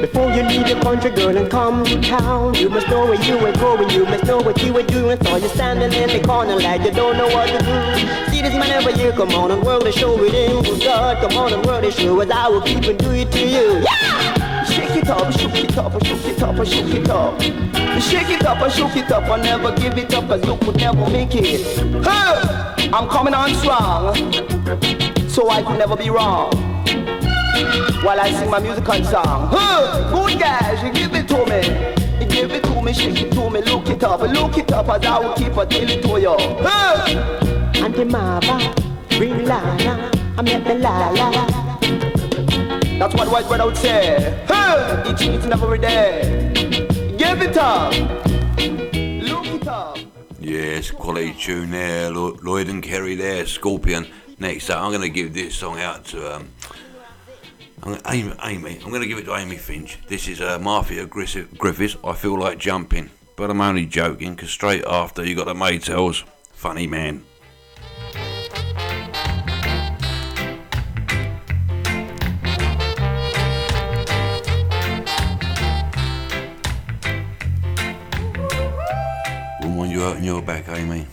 Before 0.00 0.32
you 0.32 0.42
leave 0.42 0.66
your 0.66 0.80
country 0.82 1.10
girl 1.12 1.36
and 1.36 1.48
come 1.48 1.84
to 1.84 2.00
town. 2.00 2.54
You 2.56 2.70
must 2.70 2.88
know 2.88 3.04
where 3.04 3.22
you 3.22 3.38
were 3.38 3.52
going, 3.52 3.88
you 3.90 4.04
must 4.06 4.24
know 4.24 4.38
what 4.38 4.60
you 4.64 4.72
were 4.72 4.82
doing. 4.82 5.22
So 5.22 5.36
you're 5.36 5.48
standing 5.50 5.92
in 5.92 6.08
the 6.08 6.26
corner 6.26 6.56
like 6.56 6.82
you 6.82 6.90
don't 6.90 7.16
know 7.16 7.28
what 7.28 7.50
to 7.50 7.58
do. 7.58 8.32
See 8.32 8.42
this 8.42 8.52
man 8.52 8.84
over 8.84 8.90
here, 8.98 9.12
come 9.12 9.30
on 9.30 9.52
and 9.52 9.62
world, 9.62 9.84
and 9.84 9.94
show 9.94 10.20
it 10.24 10.34
in. 10.34 10.64
Good 10.64 10.82
God, 10.82 11.18
come 11.18 11.38
on 11.38 11.52
and 11.52 11.64
world, 11.64 11.84
and 11.84 11.94
show 11.94 12.20
us 12.20 12.30
I 12.30 12.48
will 12.48 12.62
keep 12.62 12.82
and 12.82 12.98
do 12.98 13.12
it 13.12 13.30
to 13.30 13.46
you. 13.46 13.84
Yeah! 13.84 14.35
Shake 14.76 14.96
it 14.96 15.08
up, 15.08 15.32
shook 15.32 15.54
it 15.54 15.78
up, 15.78 16.04
shook 16.04 16.26
it 16.26 16.42
up, 16.42 16.66
shook 16.66 16.94
it 16.94 17.08
up. 17.08 17.40
Shake 17.98 18.28
it 18.28 18.44
up, 18.44 18.70
shook 18.70 18.94
it 18.94 19.10
up, 19.10 19.24
and 19.24 19.42
never 19.42 19.74
give 19.74 19.96
it 19.96 20.12
up, 20.12 20.28
cause 20.28 20.46
you 20.46 20.54
could 20.58 20.76
never 20.76 21.08
make 21.08 21.34
it. 21.34 21.66
Hey! 22.04 22.90
I'm 22.92 23.08
coming 23.08 23.32
on 23.32 23.54
strong, 23.54 24.14
so 25.30 25.48
I 25.48 25.62
could 25.62 25.78
never 25.78 25.96
be 25.96 26.10
wrong. 26.10 26.52
While 28.04 28.20
I 28.20 28.30
sing 28.38 28.50
my 28.50 28.58
musical 28.58 29.02
song. 29.04 29.48
Hey! 29.48 30.10
Good 30.12 30.40
guys, 30.40 30.82
you 30.82 30.92
give 30.92 31.14
it 31.14 31.26
to 31.28 31.38
me. 31.46 32.26
Give 32.28 32.52
it 32.52 32.64
to 32.64 32.82
me, 32.82 32.92
shake 32.92 33.22
it 33.22 33.32
to 33.32 33.48
me, 33.48 33.62
look 33.62 33.88
it 33.88 34.04
up, 34.04 34.20
look 34.20 34.58
it 34.58 34.70
up, 34.72 34.90
as 34.90 35.06
I 35.06 35.18
will 35.20 35.32
keep 35.36 35.56
a 35.56 35.62
it 35.62 36.02
to 36.02 36.20
you. 36.20 36.36
Hey! 36.68 37.82
Auntie 37.82 38.04
Mama, 38.04 38.74
bring 39.08 39.42
Lana, 39.46 40.10
I 40.36 40.42
met 40.42 40.64
the 40.66 40.74
Lala. 40.74 41.65
That's 42.98 43.14
what 43.14 43.28
white 43.28 43.46
bread 43.46 43.62
would 43.62 43.76
say. 43.76 44.16
Each 44.44 45.20
and 45.20 45.34
each 45.34 45.44
and 45.44 45.52
every 45.52 45.78
day. 45.78 46.50
Give 47.18 47.42
it 47.42 47.56
up. 47.58 47.92
Look 47.92 49.46
it 49.46 49.68
up. 49.68 49.98
Yes, 50.40 50.90
quality 50.90 51.34
tune 51.34 51.72
there. 51.72 52.10
Lloyd 52.10 52.68
and 52.68 52.82
Carey 52.82 53.14
there, 53.14 53.44
Scorpion. 53.44 54.06
Next 54.38 54.70
up, 54.70 54.82
I'm 54.82 54.90
going 54.90 55.02
to 55.02 55.10
give 55.10 55.34
this 55.34 55.54
song 55.54 55.78
out 55.78 56.06
to 56.06 56.36
um, 56.36 56.48
I'm 57.82 58.00
Amy, 58.08 58.32
Amy. 58.42 58.80
I'm 58.82 58.88
going 58.88 59.02
to 59.02 59.08
give 59.08 59.18
it 59.18 59.26
to 59.26 59.36
Amy 59.36 59.56
Finch. 59.58 59.98
This 60.08 60.26
is 60.26 60.40
uh, 60.40 60.58
Marcia 60.58 61.04
Griffith, 61.04 61.56
Griffiths. 61.58 61.96
I 62.02 62.14
feel 62.14 62.38
like 62.38 62.58
jumping, 62.58 63.10
but 63.36 63.50
I'm 63.50 63.60
only 63.60 63.84
joking 63.84 64.34
because 64.34 64.50
straight 64.50 64.84
after 64.86 65.22
you 65.22 65.34
got 65.36 65.46
the 65.46 65.54
Maytals. 65.54 66.24
Funny 66.52 66.86
man. 66.86 67.24
Your 80.26 80.42
back, 80.42 80.68
Amy. 80.68 81.06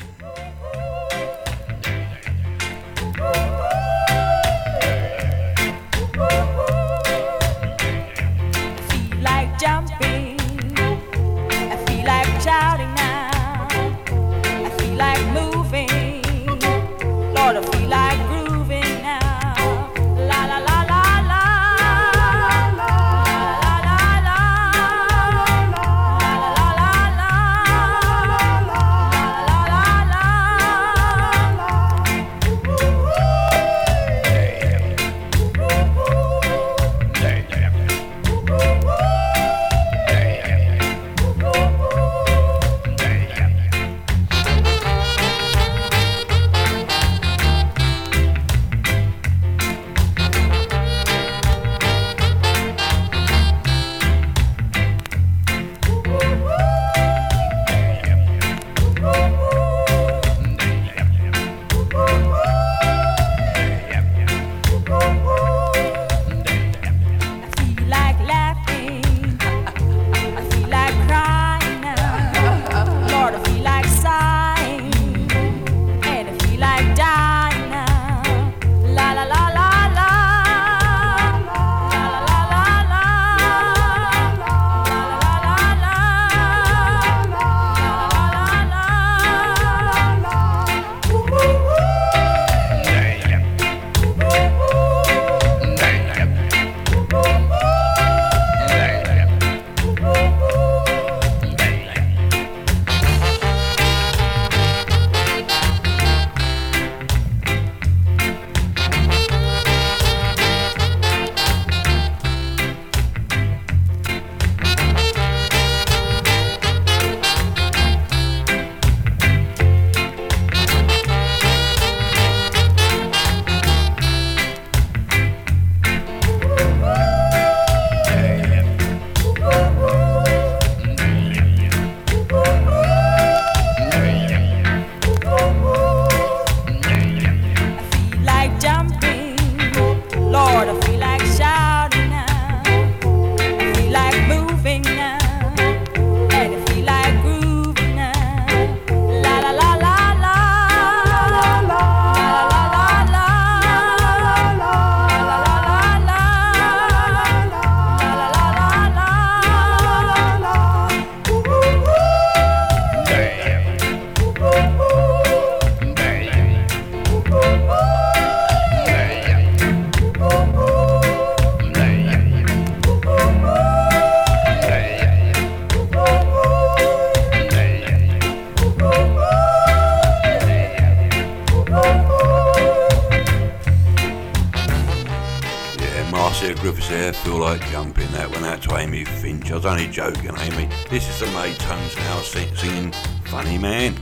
This 190.93 191.09
is 191.09 191.21
the 191.21 191.25
May 191.31 191.55
Tones 191.55 191.95
now 191.97 192.21
sing- 192.21 192.55
singing 192.55 192.91
Funny 193.25 193.57
Man. 193.57 193.95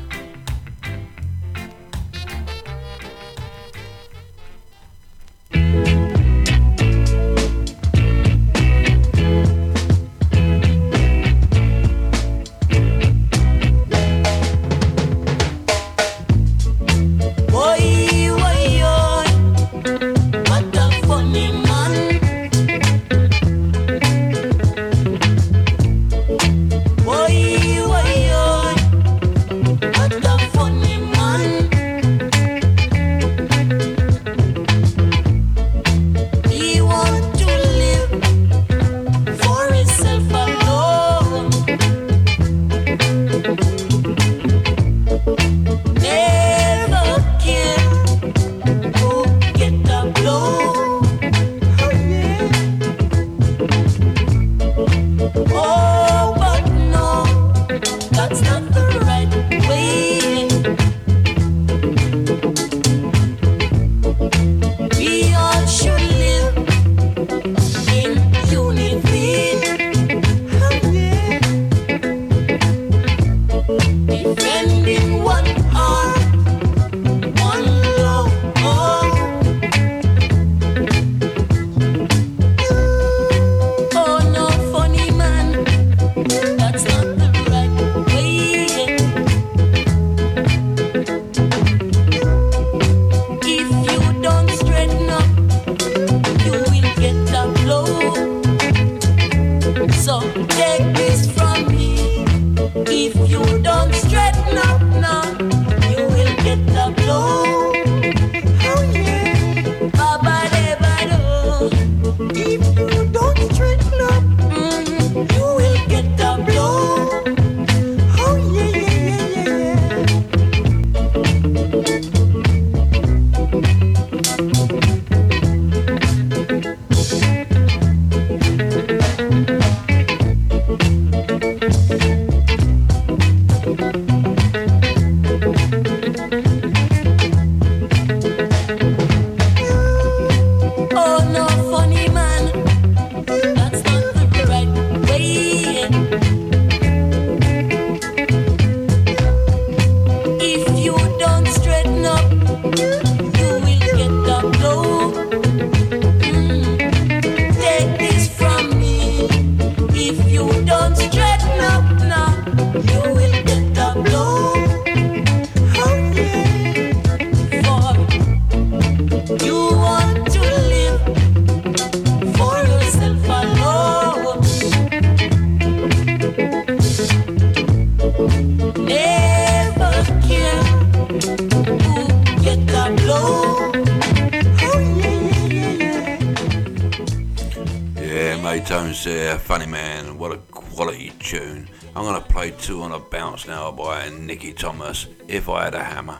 if 195.31 195.47
I 195.47 195.63
had 195.63 195.75
a 195.75 195.83
hammer. 195.83 196.19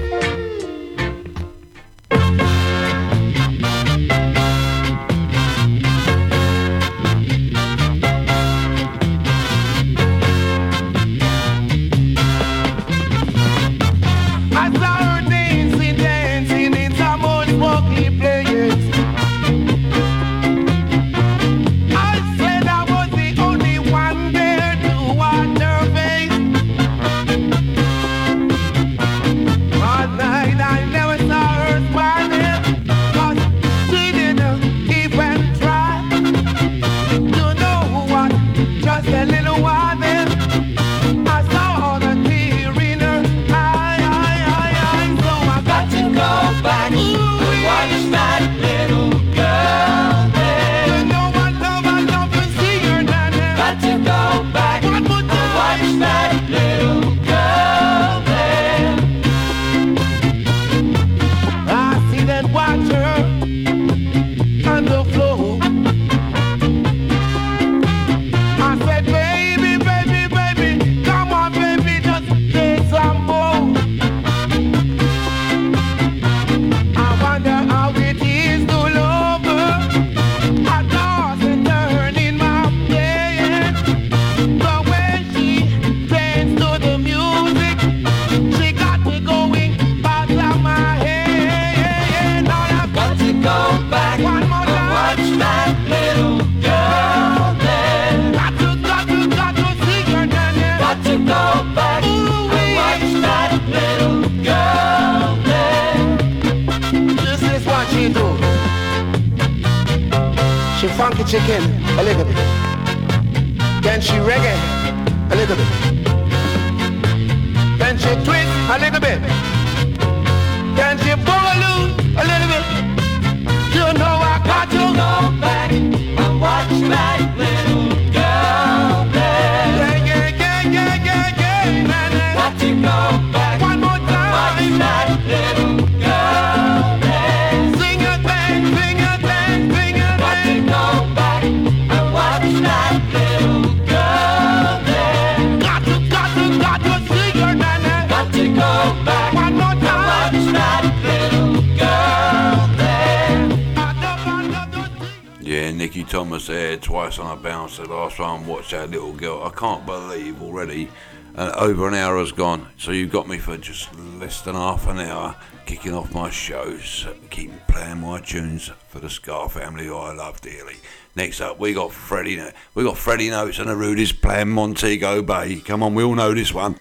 for 163.41 163.57
just 163.57 163.93
less 164.19 164.41
than 164.41 164.53
half 164.53 164.87
an 164.87 164.99
hour, 164.99 165.35
kicking 165.65 165.93
off 165.93 166.13
my 166.13 166.29
shows, 166.29 167.07
keeping 167.31 167.59
playing 167.67 167.99
my 167.99 168.19
tunes 168.21 168.69
for 168.87 168.99
the 168.99 169.09
Ska 169.09 169.49
family 169.49 169.87
who 169.87 169.97
I 169.97 170.13
love 170.13 170.39
dearly. 170.41 170.75
Next 171.15 171.41
up, 171.41 171.59
we 171.59 171.73
got 171.73 171.91
Freddie. 171.91 172.41
We 172.75 172.83
got 172.83 172.97
Freddie 172.97 173.31
Notes 173.31 173.57
and 173.57 173.67
the 173.67 173.73
Rudies 173.73 174.13
playing 174.13 174.49
Montego 174.49 175.21
Bay. 175.23 175.57
Come 175.57 175.81
on, 175.81 175.95
we 175.95 176.03
all 176.03 176.15
know 176.15 176.33
this 176.33 176.53
one. 176.53 176.77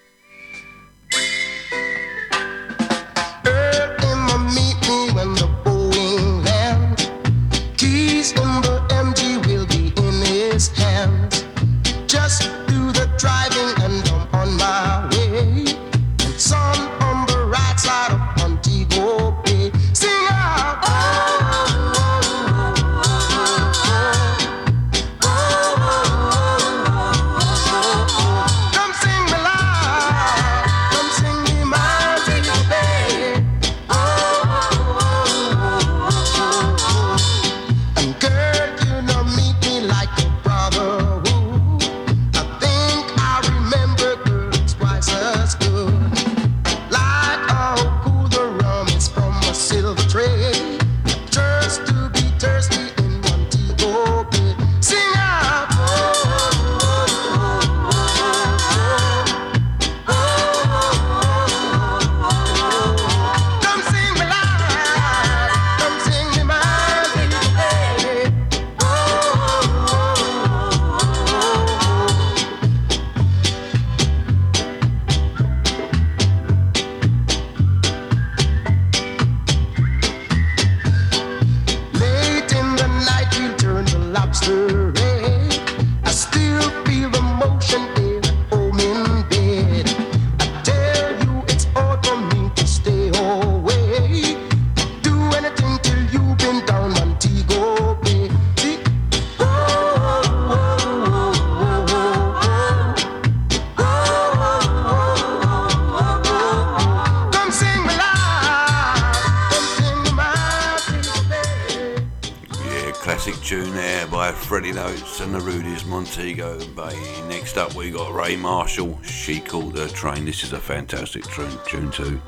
train. 119.92 120.24
This 120.24 120.42
is 120.44 120.52
a 120.52 120.60
fantastic 120.60 121.24
tune 121.24 121.90
too. 121.90 122.20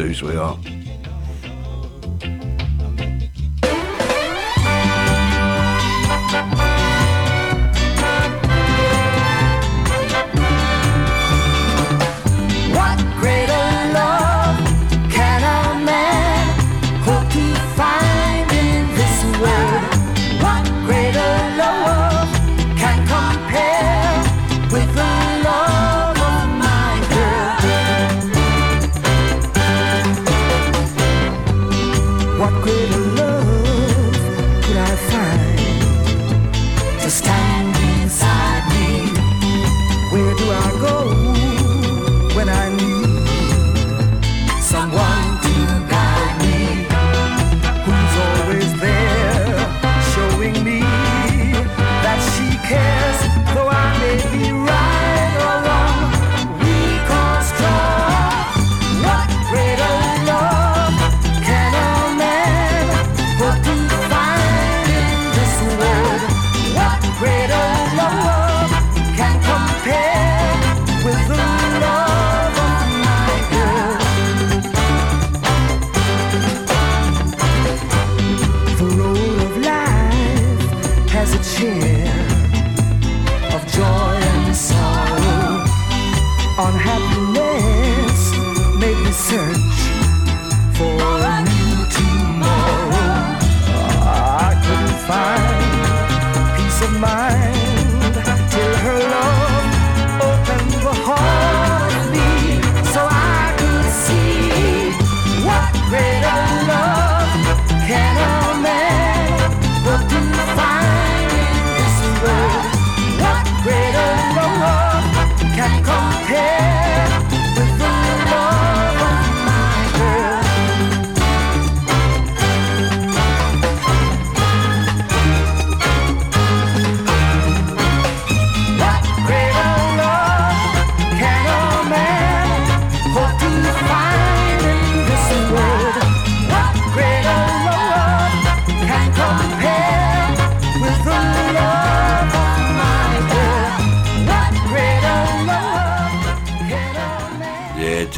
Is 0.00 0.22
we 0.22 0.36
you, 0.36 0.77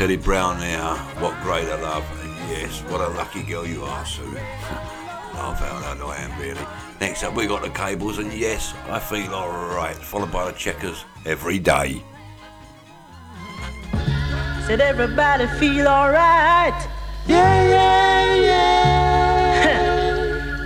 Teddy 0.00 0.16
Brown 0.16 0.58
now, 0.60 0.96
What 1.20 1.38
greater 1.42 1.76
love. 1.76 2.06
And 2.22 2.32
yes, 2.48 2.80
what 2.88 3.02
a 3.02 3.08
lucky 3.08 3.42
girl 3.42 3.66
you 3.66 3.82
are, 3.84 4.06
Sue. 4.06 4.24
Laugh 4.32 5.60
out 5.60 5.82
loud, 5.82 6.00
I 6.00 6.16
am 6.22 6.40
really. 6.40 6.66
Next 7.02 7.22
up, 7.22 7.34
we 7.34 7.46
got 7.46 7.60
the 7.60 7.68
cables, 7.68 8.16
and 8.16 8.32
yes, 8.32 8.72
I 8.88 8.98
feel 8.98 9.34
alright. 9.34 9.94
Followed 9.94 10.32
by 10.32 10.50
the 10.50 10.56
checkers 10.56 11.04
every 11.26 11.58
day. 11.58 12.02
Said 14.66 14.80
everybody 14.80 15.46
feel 15.58 15.86
alright. 15.86 16.88
Yeah, 17.26 17.68
yeah, 17.68 18.34
yeah. 18.36 19.56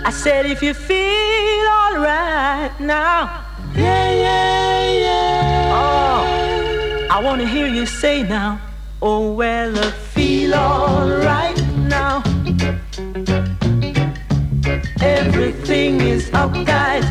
I 0.05 0.11
said 0.11 0.45
if 0.45 0.63
you 0.63 0.73
feel 0.73 1.67
alright 1.83 2.71
now. 2.79 3.43
Yeah, 3.75 4.11
yeah, 4.13 4.91
yeah. 4.91 5.73
Oh, 5.75 7.07
I 7.11 7.19
wanna 7.21 7.45
hear 7.45 7.67
you 7.67 7.85
say 7.85 8.23
now. 8.23 8.61
Oh 9.07 9.33
well, 9.33 9.77
I 9.77 9.91
feel 9.91 10.55
alright 10.55 11.55
now. 11.77 12.23
Everything 14.99 16.01
is 16.01 16.31
uptight. 16.31 17.05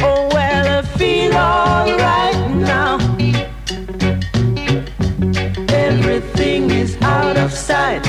Oh 0.00 0.28
well, 0.32 0.78
I 0.78 0.82
feel 0.98 1.32
alright 1.32 2.50
now. 2.56 2.98
Everything 5.72 6.68
is 6.72 6.98
out 7.00 7.36
of 7.36 7.52
sight. 7.52 8.04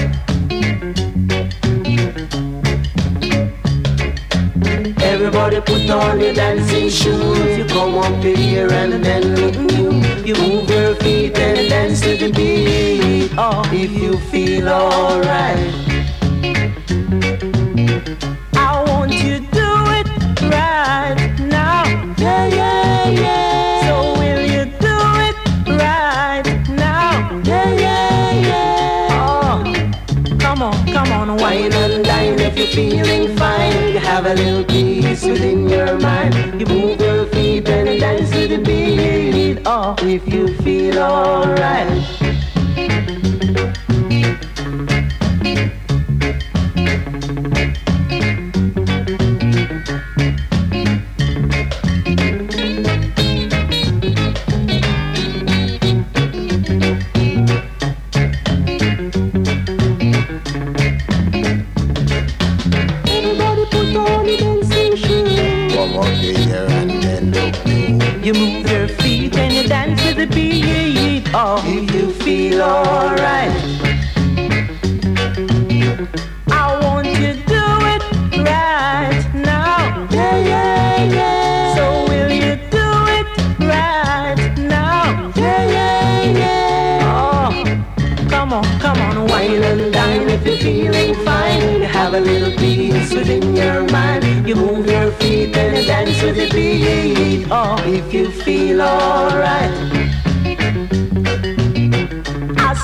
Everybody 5.04 5.62
put 5.62 5.88
on 5.92 6.20
your 6.20 6.34
dancing 6.34 6.90
shoes. 6.90 7.60
You 7.60 7.66
come 7.66 8.00
up 8.00 8.24
here 8.24 8.72
and 8.72 9.06
then 9.06 9.36
look 9.36 9.56
new. 9.56 10.09
You 10.30 10.36
move 10.36 10.70
your 10.70 10.94
feet 10.98 11.36
and 11.40 11.70
dance 11.70 12.02
to 12.02 12.16
the 12.16 12.32
beat. 12.32 13.32
Oh, 13.36 13.64
if 13.74 13.92
you 13.92 14.16
feel 14.30 14.70
alright. 14.70 15.58
I 18.54 18.84
want 18.88 19.12
you 19.12 19.40
to 19.40 19.46
do 19.60 19.72
it 19.98 20.08
right 20.44 21.34
now. 21.40 21.84
Yeah, 22.20 22.46
yeah, 22.46 23.10
yeah. 23.10 23.88
So 23.88 24.20
will 24.20 24.46
you 24.46 24.66
do 24.66 24.98
it 25.28 25.36
right 25.66 26.46
now? 26.78 27.42
Yeah, 27.44 27.74
yeah, 27.74 28.32
yeah. 28.50 29.26
Oh, 29.26 30.38
come 30.38 30.62
on, 30.62 30.86
come 30.94 31.12
on, 31.12 31.38
wine 31.38 31.74
and 31.74 32.06
dine 32.06 32.40
if 32.40 32.56
you're 32.56 32.68
feeling 32.68 33.36
fine. 33.36 33.94
You 33.94 33.98
have 33.98 34.28
a 34.28 34.36
little 34.36 34.64
peace 34.64 35.26
within 35.26 35.68
your 35.68 35.98
mind. 35.98 36.62
You 36.62 36.68
move 36.68 37.02
your 37.02 37.26
feet 37.26 37.68
and 37.68 38.00
dance 38.00 38.30
to 38.30 38.48
the 38.48 38.60
beat. 38.60 39.29
Oh, 39.66 39.96
if 40.00 40.28
you 40.32 40.56
feel 40.58 41.00
alright. 41.00 42.39
Feel 72.30 72.62
alright. 72.62 73.50
I 76.52 76.80
want 76.84 77.08
you 77.08 77.16
to 77.16 77.34
do 77.56 77.66
it 77.94 78.04
right 78.46 79.26
now. 79.34 80.08
Yeah, 80.12 80.38
yeah, 80.38 81.04
yeah. 81.06 81.76
So 81.76 81.86
will 82.08 82.32
you 82.32 82.54
do 82.78 82.88
it 83.18 83.28
right 83.74 84.38
now? 84.60 85.32
Yeah, 85.36 85.64
yeah, 85.78 86.42
yeah. 86.42 87.16
Oh, 87.18 87.50
come 88.30 88.54
on, 88.54 88.64
come 88.80 89.00
on, 89.08 89.28
wine 89.28 89.64
and 89.64 89.92
dine 89.92 90.30
if 90.30 90.46
you're 90.46 90.58
feeling 90.58 91.16
fine. 91.26 91.82
Have 91.82 92.14
a 92.14 92.20
little 92.20 92.56
peace 92.60 93.12
within 93.12 93.56
your 93.56 93.90
mind. 93.90 94.48
You 94.48 94.54
move 94.54 94.86
your 94.86 95.12
feet 95.14 95.58
and 95.58 95.88
dance 95.88 96.22
with 96.22 96.36
the 96.36 96.48
beat. 96.54 97.48
Oh, 97.50 97.76
if 97.88 98.14
you 98.14 98.30
feel 98.30 98.84
alright. 98.84 100.19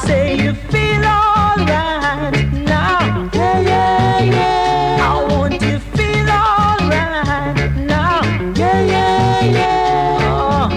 Say 0.06 0.38
you 0.44 0.54
feel 0.72 1.04
alright 1.06 2.52
now. 2.54 3.30
Yeah, 3.34 3.60
yeah, 3.60 4.20
yeah. 4.24 4.98
I 5.02 5.28
want 5.32 5.62
you 5.62 5.80
feel 5.96 6.30
alright 6.30 7.76
now. 7.76 8.22
Yeah, 8.56 8.82
yeah, 8.94 9.46
yeah. 9.60 10.18
Oh, 10.22 10.70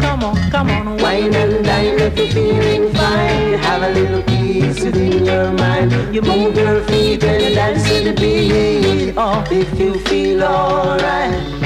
come 0.00 0.24
on, 0.24 0.50
come 0.50 0.70
on, 0.70 0.96
wine 0.98 1.34
and 1.34 1.64
dine 1.64 1.98
if 2.00 2.18
you're 2.18 2.32
feeling 2.32 2.92
fine. 2.94 3.54
Have 3.66 3.82
a 3.82 3.90
little 3.90 4.22
peace 4.22 4.82
within 4.84 5.24
your 5.24 5.52
mind. 5.52 5.92
You 6.14 6.22
move 6.22 6.56
your 6.56 6.82
feet 6.84 7.22
and 7.24 7.42
you 7.42 7.54
dance 7.54 7.84
to 7.88 8.04
the 8.04 8.14
beat. 8.20 9.14
Oh, 9.16 9.44
if 9.50 9.78
you 9.78 9.98
feel 10.00 10.42
alright. 10.44 11.57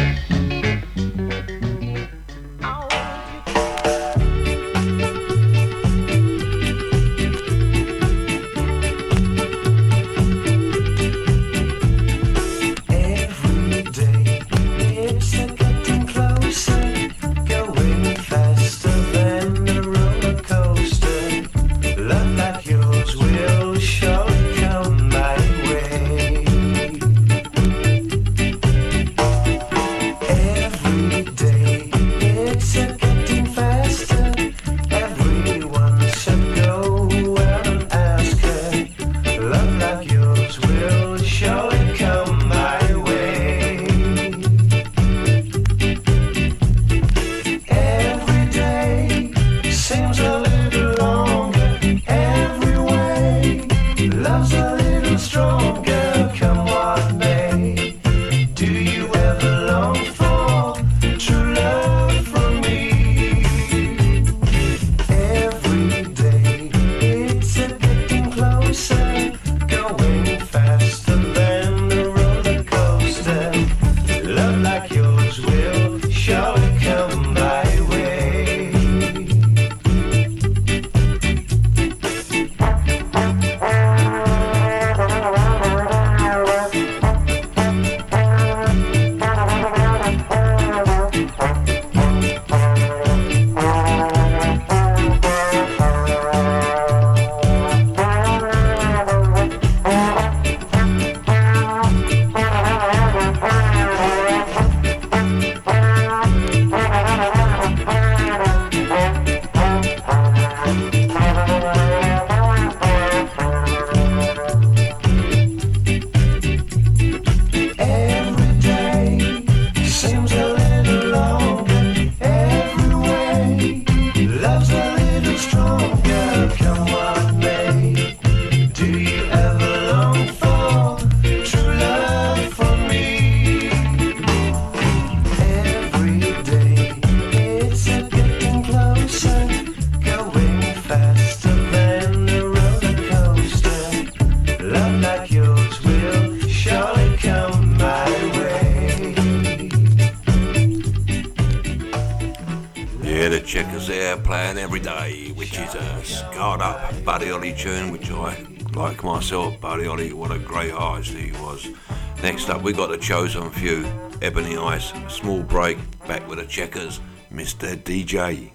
we 162.73 162.79
got 162.79 162.89
the 162.89 162.97
chosen 162.97 163.51
few, 163.51 163.85
Ebony 164.23 164.57
Ice, 164.57 164.95
Small 165.09 165.43
Break, 165.43 165.77
back 166.09 166.27
with 166.27 166.39
the 166.39 166.47
Checkers, 166.47 167.01
Mr. 167.31 167.77
DJ. 167.77 168.51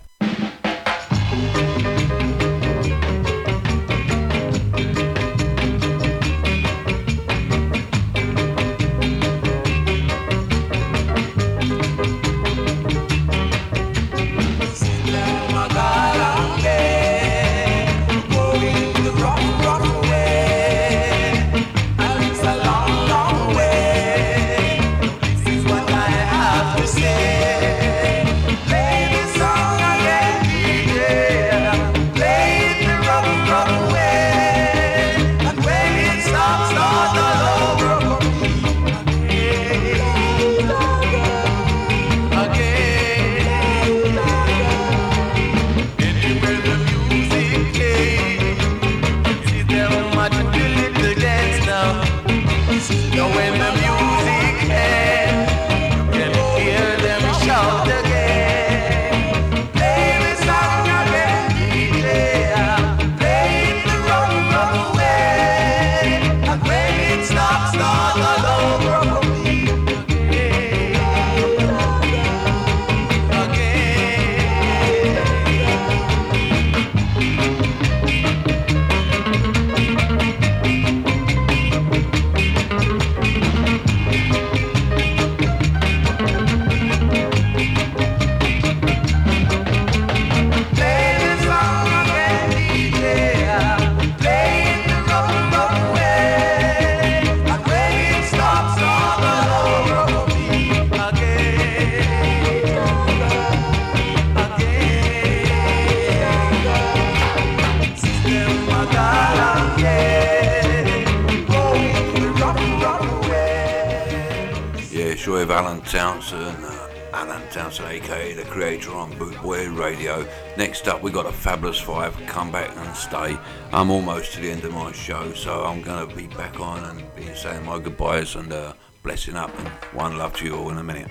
with 115.50 115.58
Alan 115.58 115.82
Townsend. 115.82 116.64
Uh, 116.64 116.88
Alan 117.12 117.42
Townsend, 117.50 117.90
aka 117.90 118.34
the 118.34 118.44
creator 118.44 118.92
on 118.92 119.12
Bootboy 119.14 119.76
Radio. 119.76 120.24
Next 120.58 120.88
up, 120.88 121.02
we 121.02 121.10
got 121.12 121.26
a 121.26 121.32
Fabulous 121.32 121.80
Five. 121.80 122.16
Come 122.28 122.52
back 122.52 122.70
and 122.78 122.96
stay. 122.96 123.36
I'm 123.74 123.90
almost 123.90 124.34
to 124.34 124.42
the 124.42 124.52
end 124.52 124.64
of 124.64 124.74
my 124.74 124.92
show, 124.92 125.34
so 125.34 125.66
I'm 125.66 125.82
going 125.82 126.08
to 126.08 126.16
be 126.16 126.28
back 126.28 126.60
on 126.60 126.84
and 126.84 127.16
be 127.16 127.34
saying 127.34 127.66
my 127.66 127.80
goodbyes 127.80 128.36
and 128.36 128.54
uh, 128.54 128.74
blessing 129.02 129.36
up 129.36 129.50
and 129.58 129.68
one 129.92 130.20
love 130.20 130.36
to 130.36 130.46
you 130.46 130.56
all 130.56 130.70
in 130.70 130.78
a 130.78 130.84
minute. 130.84 131.10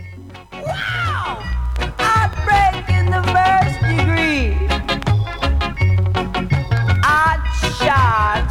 Wow! 0.53 1.43
Heartbreak 1.99 2.89
in 2.97 3.07
the 3.07 3.25
first 3.35 3.81
degree. 3.83 4.53
Hot 7.03 7.43
shot. 7.81 8.47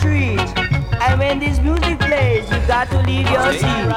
Treat. 0.00 0.40
And 1.00 1.18
when 1.18 1.38
this 1.38 1.58
music 1.60 1.98
plays, 2.00 2.50
you 2.50 2.58
got 2.66 2.88
to 2.90 3.02
leave 3.02 3.30
your 3.30 3.52
seat. 3.52 3.88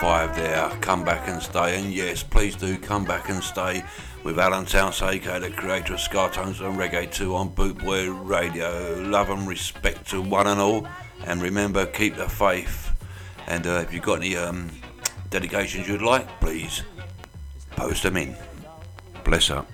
Five 0.00 0.36
there. 0.36 0.70
Come 0.80 1.04
back 1.04 1.26
and 1.26 1.42
stay. 1.42 1.80
And 1.80 1.92
yes, 1.92 2.22
please 2.22 2.54
do 2.54 2.78
come 2.78 3.04
back 3.04 3.30
and 3.30 3.42
stay 3.42 3.82
with 4.22 4.38
Alan 4.38 4.64
Townsend, 4.64 5.10
aka 5.10 5.40
the 5.40 5.50
creator 5.50 5.94
of 5.94 6.00
Ska 6.00 6.30
Tones 6.32 6.60
and 6.60 6.78
Reggae 6.78 7.12
2 7.12 7.34
on 7.34 7.50
Bootboy 7.50 8.28
Radio. 8.28 9.02
Love 9.02 9.30
and 9.30 9.48
respect 9.48 10.08
to 10.10 10.22
one 10.22 10.46
and 10.46 10.60
all. 10.60 10.86
And 11.26 11.42
remember, 11.42 11.84
keep 11.84 12.14
the 12.14 12.28
faith. 12.28 12.92
And 13.48 13.66
uh, 13.66 13.80
if 13.80 13.92
you've 13.92 14.04
got 14.04 14.20
any 14.20 14.36
um, 14.36 14.70
dedications 15.30 15.88
you'd 15.88 16.00
like, 16.00 16.28
please 16.40 16.84
post 17.70 18.04
them 18.04 18.16
in. 18.16 18.36
Bless 19.24 19.50
up. 19.50 19.68